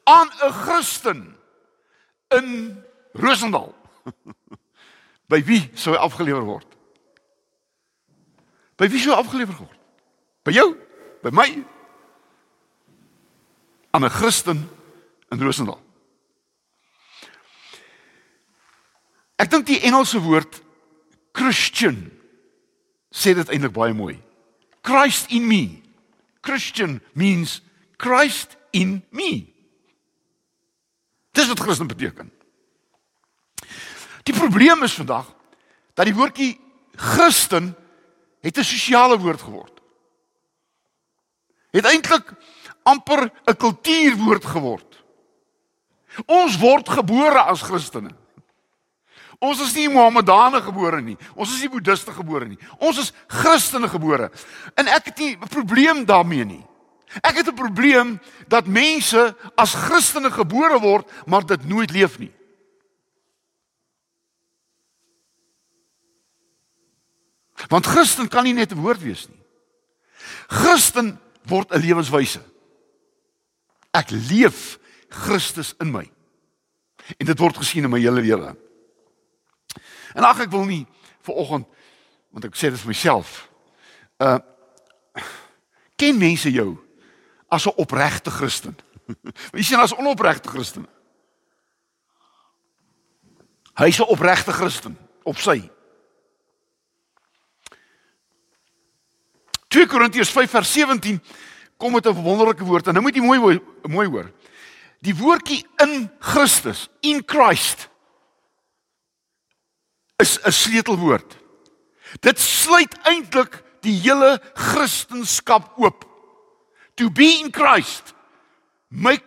aan 0.04 0.28
'n 0.28 0.52
Christen 0.52 1.38
in 2.28 2.84
Rosendal, 3.14 3.76
by 5.32 5.44
wie 5.44 5.70
sou 5.74 5.96
hy 5.96 6.02
afgelewer 6.02 6.44
word? 6.44 6.77
By 8.78 8.90
wie 8.94 9.02
sou 9.02 9.16
afgelewer 9.18 9.58
word? 9.58 9.80
By 10.46 10.54
jou? 10.54 10.70
By 11.26 11.34
my? 11.34 11.50
Aan 13.92 14.06
'n 14.06 14.14
Christen 14.14 14.70
in 15.32 15.42
Rosendal. 15.42 15.82
Ek 19.38 19.50
dink 19.50 19.66
die 19.66 19.82
Engelse 19.82 20.20
woord 20.22 20.62
Christian 21.34 22.12
sê 23.14 23.34
dit 23.34 23.50
eintlik 23.50 23.74
baie 23.74 23.94
mooi. 23.94 24.18
Christ 24.82 25.32
in 25.34 25.48
me. 25.48 25.82
Christian 26.42 27.02
means 27.14 27.62
Christ 27.98 28.58
in 28.72 29.04
me. 29.10 29.54
Dis 31.32 31.48
wat 31.48 31.60
Christen 31.60 31.88
beteken. 31.88 32.32
Die 34.24 34.34
probleem 34.36 34.84
is 34.84 34.98
vandag 34.98 35.30
dat 35.94 36.06
die 36.06 36.16
woordjie 36.16 36.58
Christen 36.96 37.76
het 38.48 38.58
'n 38.58 38.64
sosiale 38.64 39.18
woord 39.20 39.42
geword. 39.42 39.82
Het 41.72 41.86
eintlik 41.86 42.32
amper 42.84 43.32
'n 43.46 43.56
kultuurwoord 43.56 44.46
geword. 44.46 45.04
Ons 46.26 46.58
word 46.58 46.90
gebore 46.90 47.40
as 47.40 47.62
Christene. 47.62 48.16
Ons 49.40 49.62
is 49.62 49.74
nie 49.74 49.90
Mohammedane 49.90 50.62
gebore 50.62 51.02
nie. 51.02 51.18
Ons 51.36 51.54
is 51.54 51.62
nie 51.62 51.70
Boeddiste 51.70 52.12
gebore 52.12 52.48
nie. 52.48 52.58
Ons 52.80 52.98
is 52.98 53.14
Christene 53.28 53.88
gebore. 53.88 54.32
En 54.74 54.88
ek 54.88 55.06
het 55.06 55.18
nie 55.18 55.38
'n 55.38 55.48
probleem 55.48 56.06
daarmee 56.06 56.46
nie. 56.46 56.66
Ek 57.22 57.36
het 57.36 57.48
'n 57.48 57.54
probleem 57.54 58.20
dat 58.48 58.66
mense 58.66 59.36
as 59.56 59.74
Christene 59.74 60.32
gebore 60.32 60.80
word, 60.80 61.12
maar 61.26 61.46
dit 61.46 61.66
nooit 61.66 61.92
leef 61.92 62.18
nie. 62.20 62.37
Want 67.68 67.86
Christen 67.86 68.28
kan 68.28 68.44
nie 68.44 68.54
net 68.54 68.72
'n 68.72 68.82
woord 68.82 69.02
wees 69.02 69.28
nie. 69.28 69.42
Christen 70.48 71.20
word 71.44 71.72
'n 71.72 71.82
lewenswyse. 71.82 72.42
Ek 73.92 74.10
leef 74.10 74.80
Christus 75.10 75.74
in 75.80 75.92
my. 75.92 76.12
En 77.18 77.26
dit 77.26 77.40
word 77.40 77.58
gesien 77.58 77.84
in 77.84 77.90
my 77.90 78.00
hele 78.00 78.22
lewe. 78.22 78.56
En 80.14 80.24
ag 80.24 80.40
ek 80.40 80.52
wil 80.52 80.66
nie 80.66 80.86
vir 81.22 81.34
oggend 81.34 81.68
want 82.30 82.46
ek 82.46 82.56
sê 82.56 82.70
dit 82.70 82.80
vir 82.80 82.88
myself. 82.94 83.50
Uh 84.22 84.40
ken 85.98 86.18
mense 86.18 86.52
jou 86.52 86.78
as 87.50 87.66
'n 87.66 87.74
opregte 87.76 88.32
Christen? 88.32 88.78
Wie 89.56 89.64
sien 89.64 89.80
as 89.80 89.96
onopregte 89.96 90.50
Christen? 90.50 90.88
Hy's 93.74 94.00
'n 94.00 94.10
opregte 94.10 94.52
Christen 94.52 94.98
op 95.24 95.38
sy. 95.38 95.70
2 99.68 99.88
Korintiërs 99.88 100.32
5 100.32 100.50
vers 100.50 100.72
17 100.72 101.22
kom 101.78 101.92
met 101.92 102.06
'n 102.06 102.24
wonderlike 102.24 102.64
woord 102.64 102.88
en 102.88 102.94
nou 102.94 103.04
moet 103.04 103.16
jy 103.16 103.22
mooi 103.22 103.60
mooi, 103.84 104.08
hoor. 104.08 104.32
Die 105.02 105.16
woordjie 105.16 105.66
in 105.78 106.10
Christus, 106.20 106.90
in 107.02 107.24
Christ 107.26 107.90
is 110.18 110.40
'n 110.44 110.52
sleutelwoord. 110.52 111.38
Dit 112.20 112.40
sluit 112.40 112.98
eintlik 113.04 113.64
die 113.82 114.00
hele 114.02 114.42
Christendom 114.54 115.64
oop. 115.78 116.06
To 116.96 117.10
be 117.10 117.40
in 117.44 117.52
Christ 117.52 118.14
make 118.90 119.24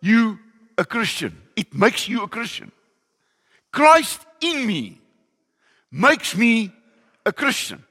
you 0.00 0.38
a 0.76 0.84
Christian. 0.84 1.40
It 1.54 1.72
makes 1.74 2.06
you 2.06 2.22
a 2.22 2.28
Christian. 2.28 2.72
Christ 3.70 4.26
in 4.40 4.66
me 4.66 5.00
makes 5.90 6.34
me 6.34 6.72
a 7.24 7.32
Christian. 7.32 7.84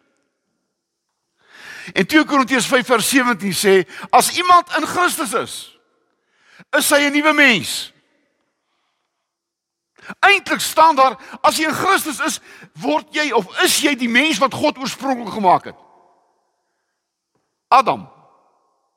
En 1.94 2.08
2 2.08 2.26
Korintiërs 2.26 2.68
5 2.68 2.86
vers 2.86 3.10
17 3.10 3.54
sê 3.54 3.76
as 4.10 4.32
iemand 4.38 4.70
in 4.78 4.88
Christus 4.88 5.34
is, 5.34 5.56
is 6.78 6.90
hy 6.90 7.08
'n 7.08 7.14
nuwe 7.14 7.34
mens. 7.34 7.94
Eintlik 10.20 10.60
staan 10.60 10.96
daar 10.96 11.18
as 11.42 11.58
jy 11.58 11.68
in 11.68 11.76
Christus 11.76 12.20
is, 12.20 12.40
word 12.74 13.08
jy 13.14 13.32
of 13.32 13.48
is 13.64 13.82
jy 13.82 13.96
die 13.96 14.10
mens 14.10 14.38
wat 14.42 14.54
God 14.54 14.78
oorspronklik 14.78 15.34
gemaak 15.34 15.66
het. 15.72 15.78
Adam 17.68 18.10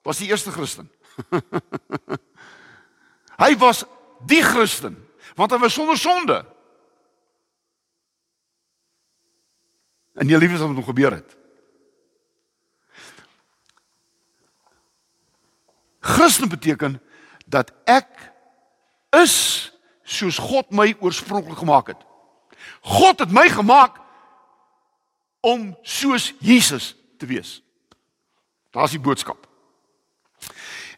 was 0.02 0.18
die 0.18 0.28
eerste 0.28 0.50
Christen. 0.50 0.90
hy 3.44 3.56
was 3.56 3.84
die 4.26 4.42
Christen 4.42 4.98
want 5.34 5.50
hy 5.50 5.58
was 5.58 5.74
sonder 5.74 5.98
sonde. 5.98 6.36
En 10.14 10.30
jy 10.30 10.38
liefes 10.38 10.60
wat 10.62 10.70
met 10.70 10.78
hom 10.78 10.86
gebeur 10.86 11.16
het. 11.16 11.32
Christen 16.04 16.48
beteken 16.48 17.00
dat 17.46 17.72
ek 17.88 18.08
is 19.16 19.36
soos 20.04 20.36
God 20.38 20.68
my 20.70 20.92
oorspronklik 21.00 21.58
gemaak 21.58 21.86
het. 21.86 22.00
God 22.80 23.18
het 23.18 23.32
my 23.32 23.48
gemaak 23.48 23.96
om 25.40 25.70
soos 25.82 26.32
Jesus 26.40 26.92
te 27.18 27.26
wees. 27.26 27.62
Daar's 28.70 28.92
die 28.92 29.00
boodskap. 29.00 29.46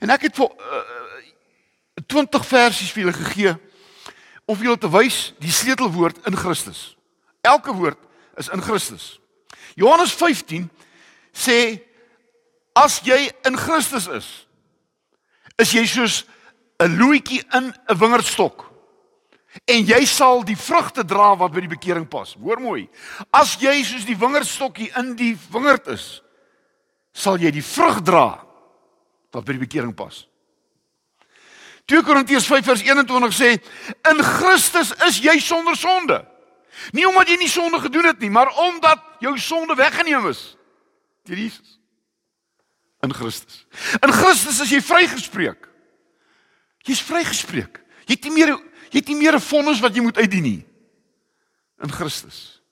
En 0.02 0.10
ek 0.10 0.26
het 0.26 0.34
vir 0.34 0.50
uh, 0.50 0.82
20 2.06 2.46
versies 2.46 2.90
vir 2.90 3.04
julle 3.04 3.16
gegee 3.16 3.54
om 4.46 4.56
vir 4.56 4.70
julle 4.70 4.80
te 4.80 4.90
wys 4.90 5.20
die 5.42 5.52
sleutelwoord 5.54 6.26
in 6.26 6.38
Christus. 6.38 6.96
Elke 7.46 7.74
woord 7.74 7.98
is 8.38 8.50
in 8.50 8.62
Christus. 8.62 9.20
Johannes 9.78 10.14
15 10.18 10.66
sê 11.30 11.78
as 12.76 12.98
jy 13.06 13.28
in 13.48 13.56
Christus 13.58 14.10
is, 14.10 14.45
is 15.58 15.72
jy 15.72 15.86
soos 15.86 16.24
'n 16.80 16.98
loetjie 16.98 17.42
in 17.52 17.72
'n 17.88 17.98
wingerdstok 17.98 18.66
en 19.64 19.86
jy 19.86 20.04
sal 20.04 20.44
die 20.44 20.56
vrugte 20.56 21.04
dra 21.04 21.34
wat 21.38 21.52
by 21.52 21.60
die 21.64 21.72
bekering 21.72 22.08
pas. 22.08 22.34
Hoor 22.34 22.60
mooi. 22.60 22.88
As 23.30 23.56
jy 23.60 23.82
soos 23.84 24.04
die 24.04 24.18
wingerdstokkie 24.18 24.90
in 25.00 25.14
die 25.16 25.36
wingerd 25.52 25.88
is, 25.88 26.22
sal 27.16 27.38
jy 27.40 27.50
die 27.50 27.64
vrug 27.64 28.02
dra 28.04 28.44
wat 29.32 29.44
by 29.44 29.56
die 29.56 29.64
bekering 29.64 29.94
pas. 29.96 30.26
2 31.86 32.02
Korintiërs 32.02 32.48
5 32.50 32.66
vers 32.66 32.82
21 32.82 33.34
sê 33.34 33.52
in 34.10 34.22
Christus 34.22 34.92
is 35.06 35.20
jy 35.22 35.38
sonder 35.40 35.76
sonde. 35.78 36.20
Nie 36.92 37.06
omdat 37.08 37.30
jy 37.30 37.38
nie 37.40 37.50
sonde 37.50 37.80
gedoen 37.80 38.10
het 38.10 38.20
nie, 38.20 38.30
maar 38.30 38.50
omdat 38.66 39.00
jou 39.20 39.38
sonde 39.40 39.76
weggeneem 39.78 40.28
is 40.28 40.52
deur 41.26 41.38
Jesus. 41.38 41.75
In 43.06 43.14
Christus. 43.14 43.62
In 44.02 44.12
Christus 44.12 44.60
is 44.64 44.72
jy 44.74 44.80
vrygespreek. 44.82 45.68
Jy's 46.86 47.02
vrygespreek. 47.06 47.78
Jy 48.06 48.14
het 48.18 48.26
nie 48.26 48.34
meer 48.34 48.56
Jy 48.90 49.02
het 49.02 49.08
nie 49.08 49.16
meer 49.16 49.34
'n 49.34 49.40
vonnis 49.40 49.80
wat 49.80 49.94
jy 49.94 50.02
moet 50.02 50.16
uitdien 50.16 50.42
nie 50.42 50.66
in 51.82 51.92
Christus. 51.92 52.62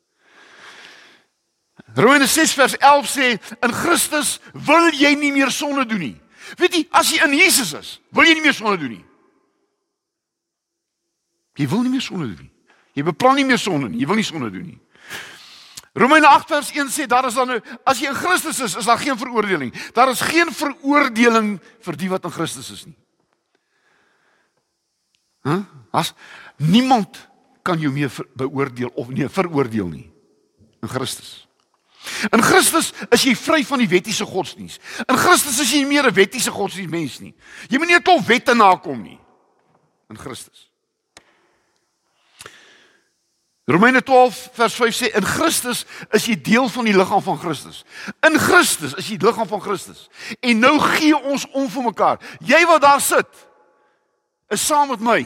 Romeine 1.94 2.26
6 2.26 2.52
vers 2.52 2.76
11 2.76 3.08
sê 3.08 3.26
in 3.60 3.72
Christus 3.72 4.40
wil 4.52 4.90
jy 4.92 5.14
nie 5.14 5.32
meer 5.32 5.50
sonde 5.50 5.86
doen 5.86 5.98
nie. 5.98 6.20
Weet 6.56 6.74
jy, 6.74 6.86
as 6.90 7.10
jy 7.10 7.22
in 7.24 7.34
Jesus 7.38 7.72
is, 7.72 8.00
wil 8.10 8.24
jy 8.24 8.34
nie 8.34 8.42
meer 8.42 8.54
sonde 8.54 8.78
doen 8.78 8.90
nie. 8.90 9.04
Jy 11.54 11.68
wil 11.68 11.82
nie 11.82 11.90
meer 11.90 12.02
sonde 12.02 12.26
doen 12.26 12.40
nie. 12.40 12.52
Jy 12.94 13.02
beplan 13.02 13.36
nie 13.36 13.44
meer 13.44 13.58
sonde 13.58 13.88
nie. 13.88 14.00
Jy 14.00 14.06
wil 14.06 14.16
nie 14.16 14.24
sonde 14.24 14.50
doen 14.50 14.66
nie. 14.66 14.80
Romeine 15.94 16.26
8 16.26 16.48
vers 16.50 16.70
1 16.74 16.90
sê 16.90 17.06
daar 17.06 17.28
is 17.28 17.36
dan 17.38 17.52
nou 17.52 17.60
as 17.86 18.00
jy 18.02 18.10
in 18.10 18.18
Christus 18.18 18.58
is, 18.60 18.74
is 18.80 18.88
daar 18.88 18.98
geen 18.98 19.18
veroordeling. 19.18 19.70
Daar 19.94 20.10
is 20.10 20.20
geen 20.26 20.50
veroordeling 20.50 21.60
vir 21.86 21.98
die 22.00 22.10
wat 22.10 22.26
in 22.26 22.34
Christus 22.34 22.70
is 22.74 22.82
nie. 22.88 22.96
Hæ? 25.46 25.60
As 25.94 26.10
niemand 26.58 27.20
kan 27.62 27.78
jou 27.78 27.92
meer 27.94 28.10
beoordeel 28.34 28.90
of 28.98 29.12
nee 29.14 29.28
veroordeel 29.30 29.86
nie 29.92 30.08
in 30.82 30.90
Christus. 30.90 31.44
In 32.34 32.42
Christus 32.42 32.90
is 33.14 33.22
jy 33.24 33.36
vry 33.38 33.62
van 33.64 33.80
die 33.80 33.88
wettiese 33.88 34.26
godsdiens. 34.28 34.80
In 35.06 35.16
Christus 35.16 35.62
is 35.62 35.70
jy 35.72 35.84
nie 35.84 35.94
meer 35.94 36.10
'n 36.10 36.14
wettiese 36.14 36.50
godsdiensmens 36.50 37.20
nie. 37.20 37.34
Jy 37.70 37.78
moet 37.78 37.88
nie 37.88 37.96
'n 37.96 38.02
klomp 38.02 38.26
wette 38.26 38.54
nakom 38.54 39.00
nie. 39.02 39.20
In 40.10 40.18
Christus. 40.18 40.73
Romeine 43.64 44.02
12 44.02 44.50
vers 44.52 44.74
5 44.74 44.94
sê 44.94 45.08
in 45.16 45.24
Christus 45.24 45.84
is 46.12 46.26
jy 46.28 46.36
deel 46.36 46.68
van 46.68 46.84
die 46.84 46.92
liggaam 46.92 47.22
van 47.24 47.38
Christus. 47.40 47.80
In 48.26 48.36
Christus 48.36 48.92
is 49.00 49.08
jy 49.08 49.16
liggaam 49.22 49.48
van 49.48 49.62
Christus. 49.64 50.08
En 50.44 50.60
nou 50.60 50.74
gee 50.82 51.16
ons 51.16 51.46
om 51.56 51.70
vir 51.72 51.86
mekaar. 51.86 52.20
Jy 52.44 52.60
wat 52.68 52.84
daar 52.84 53.00
sit, 53.00 53.46
is 54.52 54.66
saam 54.66 54.92
met 54.92 55.00
my 55.00 55.22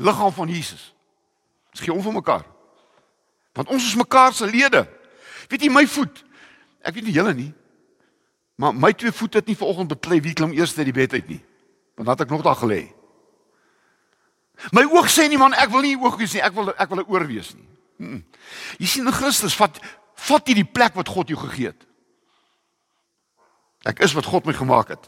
liggaam 0.00 0.32
van 0.32 0.48
Jesus. 0.48 0.94
Ons 1.76 1.84
gee 1.84 1.92
om 1.92 2.00
vir 2.04 2.16
mekaar. 2.16 2.46
Want 3.52 3.68
ons 3.68 3.84
is 3.84 4.00
mekaar 4.00 4.32
se 4.32 4.48
lede. 4.48 4.86
Weet 5.52 5.68
jy 5.68 5.72
my 5.72 5.84
voet? 5.86 6.24
Ek 6.80 6.96
weet 6.96 7.04
nie 7.04 7.18
julle 7.18 7.36
nie. 7.36 7.52
Maar 8.56 8.72
my 8.72 8.94
twee 8.96 9.12
voete 9.12 9.42
het 9.42 9.52
nie 9.52 9.58
vanoggend 9.60 9.92
beklei 9.92 10.22
wie 10.24 10.32
klim 10.36 10.56
eers 10.56 10.72
uit 10.78 10.88
die 10.88 10.96
bed 10.96 11.20
uit 11.20 11.28
nie. 11.36 11.40
Want 12.00 12.08
dan 12.08 12.16
het 12.16 12.24
ek 12.24 12.32
nog 12.32 12.44
daar 12.48 12.60
gelê. 12.64 12.86
My 14.70 14.84
oog 14.84 15.08
sê 15.10 15.28
nie 15.28 15.38
man, 15.38 15.54
ek 15.54 15.70
wil 15.70 15.82
nie 15.82 15.96
oog 15.96 16.18
wees 16.20 16.34
nie. 16.34 16.42
Ek 16.42 16.54
wil 16.54 16.70
ek 16.70 16.88
wil 16.90 17.00
'n 17.02 17.08
oor 17.08 17.26
wees 17.26 17.54
nie. 17.54 17.68
Hmm. 17.98 18.24
Jy 18.78 18.86
sien 18.86 19.06
in 19.06 19.12
Christus 19.12 19.56
vat 19.56 19.78
vat 20.28 20.48
jy 20.48 20.54
die 20.54 20.72
plek 20.72 20.94
wat 20.94 21.08
God 21.08 21.28
jou 21.28 21.38
gegee 21.38 21.66
het. 21.66 21.86
Ek 23.84 23.98
is 24.00 24.14
wat 24.14 24.26
God 24.26 24.46
my 24.46 24.52
gemaak 24.52 24.88
het. 24.88 25.06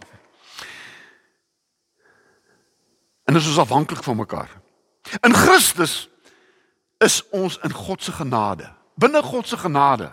En 3.25 3.35
ons 3.35 3.47
is 3.47 3.59
afhanklik 3.59 4.03
van 4.03 4.17
mekaar. 4.17 4.51
In 5.23 5.35
Christus 5.35 6.09
is 6.99 7.23
ons 7.31 7.59
in 7.63 7.73
God 7.73 8.03
se 8.03 8.13
genade. 8.13 8.67
Binne 8.95 9.23
God 9.23 9.49
se 9.49 9.57
genade. 9.57 10.13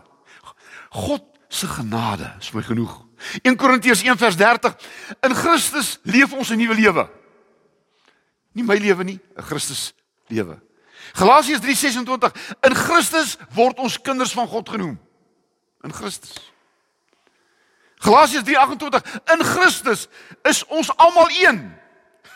God 0.89 1.24
se 1.50 1.67
genade 1.67 2.36
is 2.39 2.52
my 2.52 2.62
genoeg. 2.62 3.06
1 3.41 3.56
Korintiërs 3.56 4.04
1 4.04 4.17
vers 4.17 4.36
30. 4.36 4.76
In 5.22 5.36
Christus 5.36 6.00
leef 6.04 6.34
ons 6.34 6.50
'n 6.50 6.58
nuwe 6.58 6.76
lewe. 6.76 7.10
Nie 8.51 8.63
my 8.63 8.77
lewe 8.77 9.03
nie, 9.03 9.19
'n 9.35 9.43
Christus 9.43 9.93
lewe. 10.27 10.59
Galasiërs 11.13 11.61
3:26. 11.61 12.31
In 12.61 12.75
Christus 12.75 13.37
word 13.55 13.79
ons 13.79 14.01
kinders 14.01 14.33
van 14.33 14.47
God 14.47 14.69
genoem. 14.69 14.99
In 15.81 15.93
Christus. 15.93 16.51
Galasiërs 17.95 18.43
3:28. 18.43 19.01
In 19.33 19.43
Christus 19.43 20.07
is 20.43 20.65
ons 20.65 20.95
almal 20.97 21.29
een. 21.29 21.73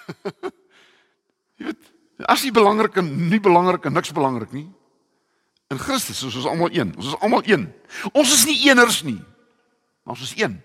Jy 1.58 1.65
weet, 1.65 1.91
as 2.28 2.43
jy 2.43 2.51
belangrik 2.51 2.97
en 2.99 3.08
nie 3.30 3.39
belangrik 3.39 3.86
en 3.88 3.95
niks 3.95 4.12
belangrik 4.12 4.51
nie. 4.51 4.67
In 5.71 5.80
Christus 5.80 6.21
is 6.23 6.36
ons 6.36 6.45
almal 6.45 6.69
een. 6.71 6.91
Ons 6.95 7.13
is 7.13 7.19
almal 7.23 7.41
een. 7.47 7.65
Ons 8.12 8.34
is 8.36 8.43
nie 8.45 8.58
eeners 8.67 9.01
nie. 9.08 9.21
Ons 10.06 10.21
is 10.21 10.34
een. 10.38 10.60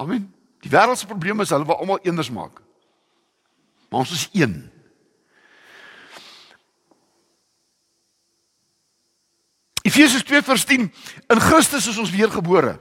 Amen. 0.00 0.30
Die 0.64 0.70
wêreld 0.72 0.98
se 0.98 1.06
probleme 1.06 1.42
is 1.42 1.52
hulle 1.52 1.66
wil 1.68 1.76
almal 1.82 2.00
eeners 2.06 2.30
maak. 2.32 2.63
Maar 3.88 4.00
ons 4.00 4.10
is 4.10 4.28
een. 4.32 4.72
Efesiërs 9.82 10.24
2:10 10.24 10.94
In 11.26 11.40
Christus 11.40 11.86
is 11.86 11.96
ons 11.96 12.10
weergebore. 12.10 12.80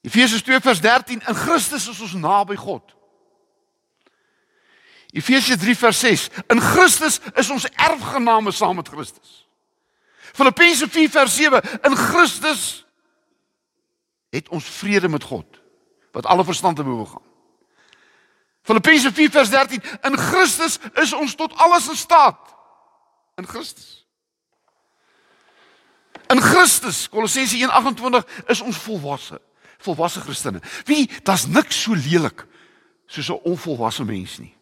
Efesiërs 0.00 0.42
2:13 0.42 1.26
In 1.26 1.34
Christus 1.34 1.88
is 1.88 2.00
ons 2.00 2.12
naby 2.12 2.56
God. 2.56 2.96
Efesiërs 5.10 5.60
3 5.60 5.76
vers 5.76 5.98
6. 5.98 6.28
In 6.46 6.60
Christus 6.60 7.20
is 7.34 7.50
ons 7.50 7.68
erfgename 7.68 8.52
saam 8.52 8.76
met 8.76 8.88
Christus. 8.88 9.48
Filippense 10.32 10.88
4 10.88 11.10
vers 11.10 11.34
7. 11.36 11.62
In 11.82 11.96
Christus 11.96 12.86
het 14.30 14.48
ons 14.48 14.64
vrede 14.64 15.08
met 15.08 15.24
God 15.24 15.62
wat 16.12 16.26
alle 16.26 16.44
verstand 16.44 16.76
te 16.76 16.84
bowe 16.84 17.06
gaan. 17.06 17.26
Filippense 18.68 19.12
4 19.12 19.30
vers 19.30 19.48
13. 19.48 19.82
In 20.02 20.16
Christus 20.18 20.76
is 21.00 21.12
ons 21.16 21.34
tot 21.34 21.54
alles 21.56 21.88
in 21.88 21.96
staat. 21.96 22.56
In 23.40 23.46
Christus. 23.48 24.04
In 26.28 26.40
Christus, 26.40 27.06
Kolossense 27.08 27.56
1:28 27.56 28.44
is 28.52 28.60
ons 28.60 28.76
volwasse, 28.76 29.40
volwasse 29.78 30.20
Christene. 30.20 30.60
Wie, 30.84 31.08
daar's 31.22 31.46
niks 31.46 31.80
so 31.82 31.96
lelik 31.96 32.44
soos 33.06 33.30
'n 33.30 33.40
onvolwasse 33.48 34.04
mens 34.04 34.36
nie. 34.38 34.52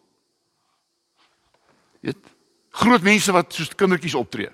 Weet? 1.99 2.23
Groot 2.69 3.01
mense 3.01 3.31
wat 3.31 3.53
soos 3.53 3.75
kindertjies 3.75 4.15
optree. 4.15 4.51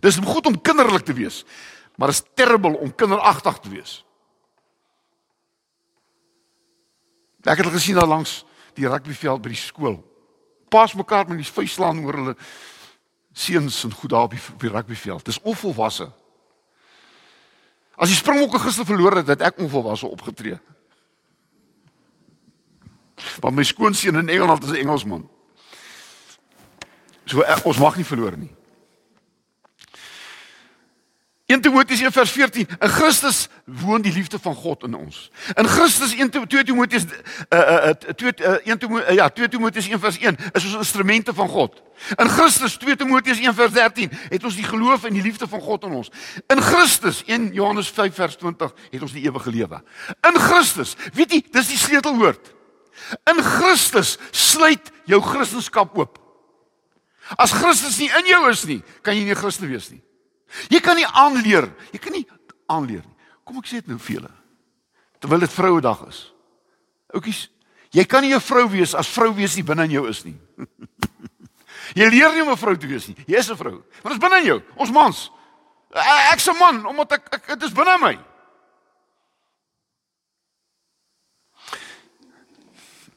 Dis 0.00 0.16
goed 0.16 0.46
om 0.46 0.60
kinderlik 0.60 1.04
te 1.04 1.12
wees, 1.12 1.44
maar 1.96 2.08
is 2.08 2.22
terrible 2.34 2.76
om 2.78 2.94
kinderagtig 2.94 3.58
te 3.58 3.68
wees. 3.68 4.04
Ek 7.44 7.56
het 7.56 7.72
gesien 7.72 7.96
daar 7.96 8.06
langs 8.06 8.44
die 8.74 8.88
rugbyveld 8.88 9.42
by 9.42 9.52
die 9.52 9.60
skool. 9.60 9.98
Paas 10.70 10.94
mekaar 10.94 11.28
met 11.28 11.40
die 11.42 11.52
vuis 11.52 11.72
slaan 11.72 12.04
oor 12.04 12.18
hulle 12.20 12.34
seuns 13.32 13.84
en 13.84 13.94
goed 13.94 14.10
daar 14.10 14.28
op 14.28 14.34
die, 14.34 14.42
op 14.52 14.60
die 14.60 14.70
rugbyveld. 14.70 15.24
Dis 15.24 15.40
onvolwasse. 15.42 16.10
As 18.00 18.08
die 18.08 18.16
Springbokke 18.16 18.58
gister 18.58 18.86
verloor 18.88 19.20
het, 19.20 19.28
het 19.28 19.42
ek 19.50 19.58
onvolwasse 19.60 20.08
opgetree. 20.08 20.58
Want 23.40 23.56
my 23.56 23.64
skoonseun 23.64 24.22
in 24.22 24.32
Engeland 24.32 24.64
is 24.64 24.70
'n 24.70 24.80
Engelsman. 24.84 25.28
So 27.24 27.40
ek, 27.40 27.64
ons 27.64 27.78
mag 27.78 27.96
nie 27.96 28.04
verloor 28.04 28.36
nie. 28.36 28.50
1 31.50 31.60
Timoteus 31.60 32.00
1:14 32.00 32.68
In 32.78 32.88
Christus 32.88 33.48
woon 33.64 34.02
die 34.02 34.12
liefde 34.12 34.38
van 34.38 34.54
God 34.54 34.82
in 34.82 34.94
ons. 34.94 35.30
In 35.54 35.66
Christus 35.66 36.14
1 36.14 36.30
2 36.30 36.64
Timoteus 36.64 37.04
uh 37.48 37.58
uh 37.58 38.14
2 38.14 38.34
uh, 38.38 38.66
1 38.66 38.78
Timoteus 38.78 39.14
ja 39.14 39.28
2 39.28 39.48
Timoteus 39.48 39.88
1:1 39.88 40.52
is 40.52 40.64
ons 40.64 40.74
instrumente 40.74 41.34
van 41.34 41.48
God. 41.48 41.82
In 42.16 42.28
Christus 42.28 42.76
2 42.76 42.96
Timoteus 42.96 43.38
1:13 43.38 44.14
het 44.28 44.44
ons 44.44 44.54
die 44.54 44.64
geloof 44.64 45.04
en 45.04 45.12
die 45.12 45.22
liefde 45.22 45.48
van 45.48 45.60
God 45.60 45.84
in 45.84 45.92
ons. 45.92 46.10
In 46.46 46.62
Christus 46.62 47.24
1 47.26 47.52
Johannes 47.52 47.90
5:20 47.90 48.70
het 48.90 49.02
ons 49.02 49.12
die 49.12 49.24
ewige 49.26 49.50
lewe. 49.50 49.82
In 50.30 50.38
Christus, 50.38 50.94
weet 51.14 51.32
jy, 51.32 51.42
dis 51.50 51.68
die 51.68 51.78
sleutelwoord. 51.78 52.52
In 53.26 53.42
Christus 53.42 54.18
sluit 54.30 54.92
jou 55.04 55.18
Christendom 55.22 55.90
oop. 55.98 56.18
As 57.34 57.50
Christus 57.50 57.98
nie 57.98 58.10
in 58.18 58.30
jou 58.30 58.44
is 58.50 58.62
nie, 58.64 58.82
kan 59.02 59.16
jy 59.18 59.24
nie 59.24 59.34
'n 59.34 59.42
Christen 59.42 59.68
wees 59.68 59.90
nie. 59.90 60.02
Jy 60.68 60.80
kan 60.80 60.96
nie 60.96 61.06
aanleer, 61.06 61.70
jy 61.92 61.98
kan 62.02 62.12
nie 62.12 62.26
aanleer 62.70 63.04
nie. 63.04 63.16
Kom 63.44 63.58
ek 63.58 63.70
sê 63.70 63.80
dit 63.80 63.90
nou 63.90 63.98
vir 63.98 64.16
julle. 64.16 64.32
Terwyl 65.20 65.44
dit 65.44 65.52
Vrouedag 65.52 66.04
is. 66.08 66.20
Oukies, 67.14 67.48
jy 67.90 68.04
kan 68.04 68.22
nie 68.22 68.34
'n 68.34 68.40
vrou 68.40 68.68
wees 68.68 68.94
as 68.94 69.08
vrou 69.08 69.34
wees 69.34 69.56
nie 69.56 69.64
binne 69.64 69.84
in 69.84 69.90
jou 69.90 70.08
is 70.08 70.24
nie. 70.24 70.38
jy 71.98 72.06
leer 72.06 72.32
nie 72.34 72.42
om 72.42 72.50
'n 72.50 72.56
vrou 72.56 72.76
te 72.76 72.86
wees 72.86 73.08
nie. 73.08 73.16
Jy 73.26 73.38
is 73.38 73.50
'n 73.50 73.56
vrou. 73.56 73.82
Maar 74.02 74.12
dit 74.12 74.18
is 74.22 74.24
binne 74.28 74.38
in 74.38 74.46
jou. 74.46 74.62
Ons 74.76 74.90
mans. 74.90 75.30
Ek's 76.32 76.48
'n 76.48 76.58
man 76.58 76.86
omdat 76.86 77.12
ek 77.12 77.34
ek 77.34 77.46
dit 77.46 77.62
is 77.62 77.74
binne 77.74 77.98
my. 77.98 78.18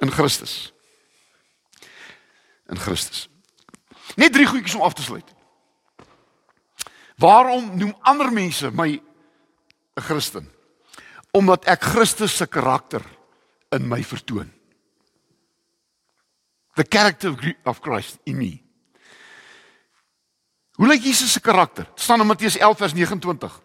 In 0.02 0.12
Christus. 0.12 0.74
In 2.70 2.78
Christus. 2.78 3.30
Net 4.16 4.34
drie 4.34 4.46
goedjies 4.46 4.76
om 4.76 4.82
af 4.82 4.94
te 4.94 5.02
sluit. 5.02 5.30
Waarom 7.24 7.72
noem 7.80 7.94
ander 8.02 8.32
mense 8.32 8.72
my 8.72 9.00
'n 9.96 10.02
Christen? 10.02 10.52
Omdat 11.32 11.66
ek 11.66 11.82
Christus 11.84 12.36
se 12.36 12.48
karakter 12.48 13.02
in 13.70 13.88
my 13.88 14.04
vertoon. 14.04 14.52
The 16.76 16.86
character 16.90 17.58
of 17.64 17.80
Christ 17.80 18.20
in 18.24 18.38
me. 18.38 18.62
Hoe 20.76 20.88
lyk 20.88 21.04
Jesus 21.04 21.32
se 21.32 21.40
karakter? 21.40 21.86
Dit 21.86 22.02
staan 22.02 22.20
in 22.20 22.28
Matteus 22.28 22.58
11 22.58 22.78
vers 22.78 22.94
29. 22.94 23.62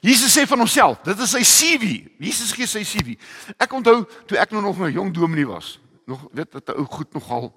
Jesus 0.00 0.32
sê 0.32 0.46
van 0.46 0.58
homself, 0.58 1.00
dit 1.02 1.18
is 1.18 1.30
sy 1.30 1.42
CV. 1.42 2.08
Jesus 2.18 2.52
gee 2.52 2.66
sy 2.66 2.84
CV. 2.84 3.18
Ek 3.58 3.72
onthou 3.72 4.04
toe 4.26 4.38
ek 4.38 4.50
nog 4.50 4.78
'n 4.78 4.92
jong 4.92 5.14
dominee 5.14 5.46
was, 5.46 5.80
nog 6.06 6.28
dat 6.32 6.68
'n 6.68 6.78
ou 6.78 6.86
goed 6.86 7.12
nogal 7.12 7.52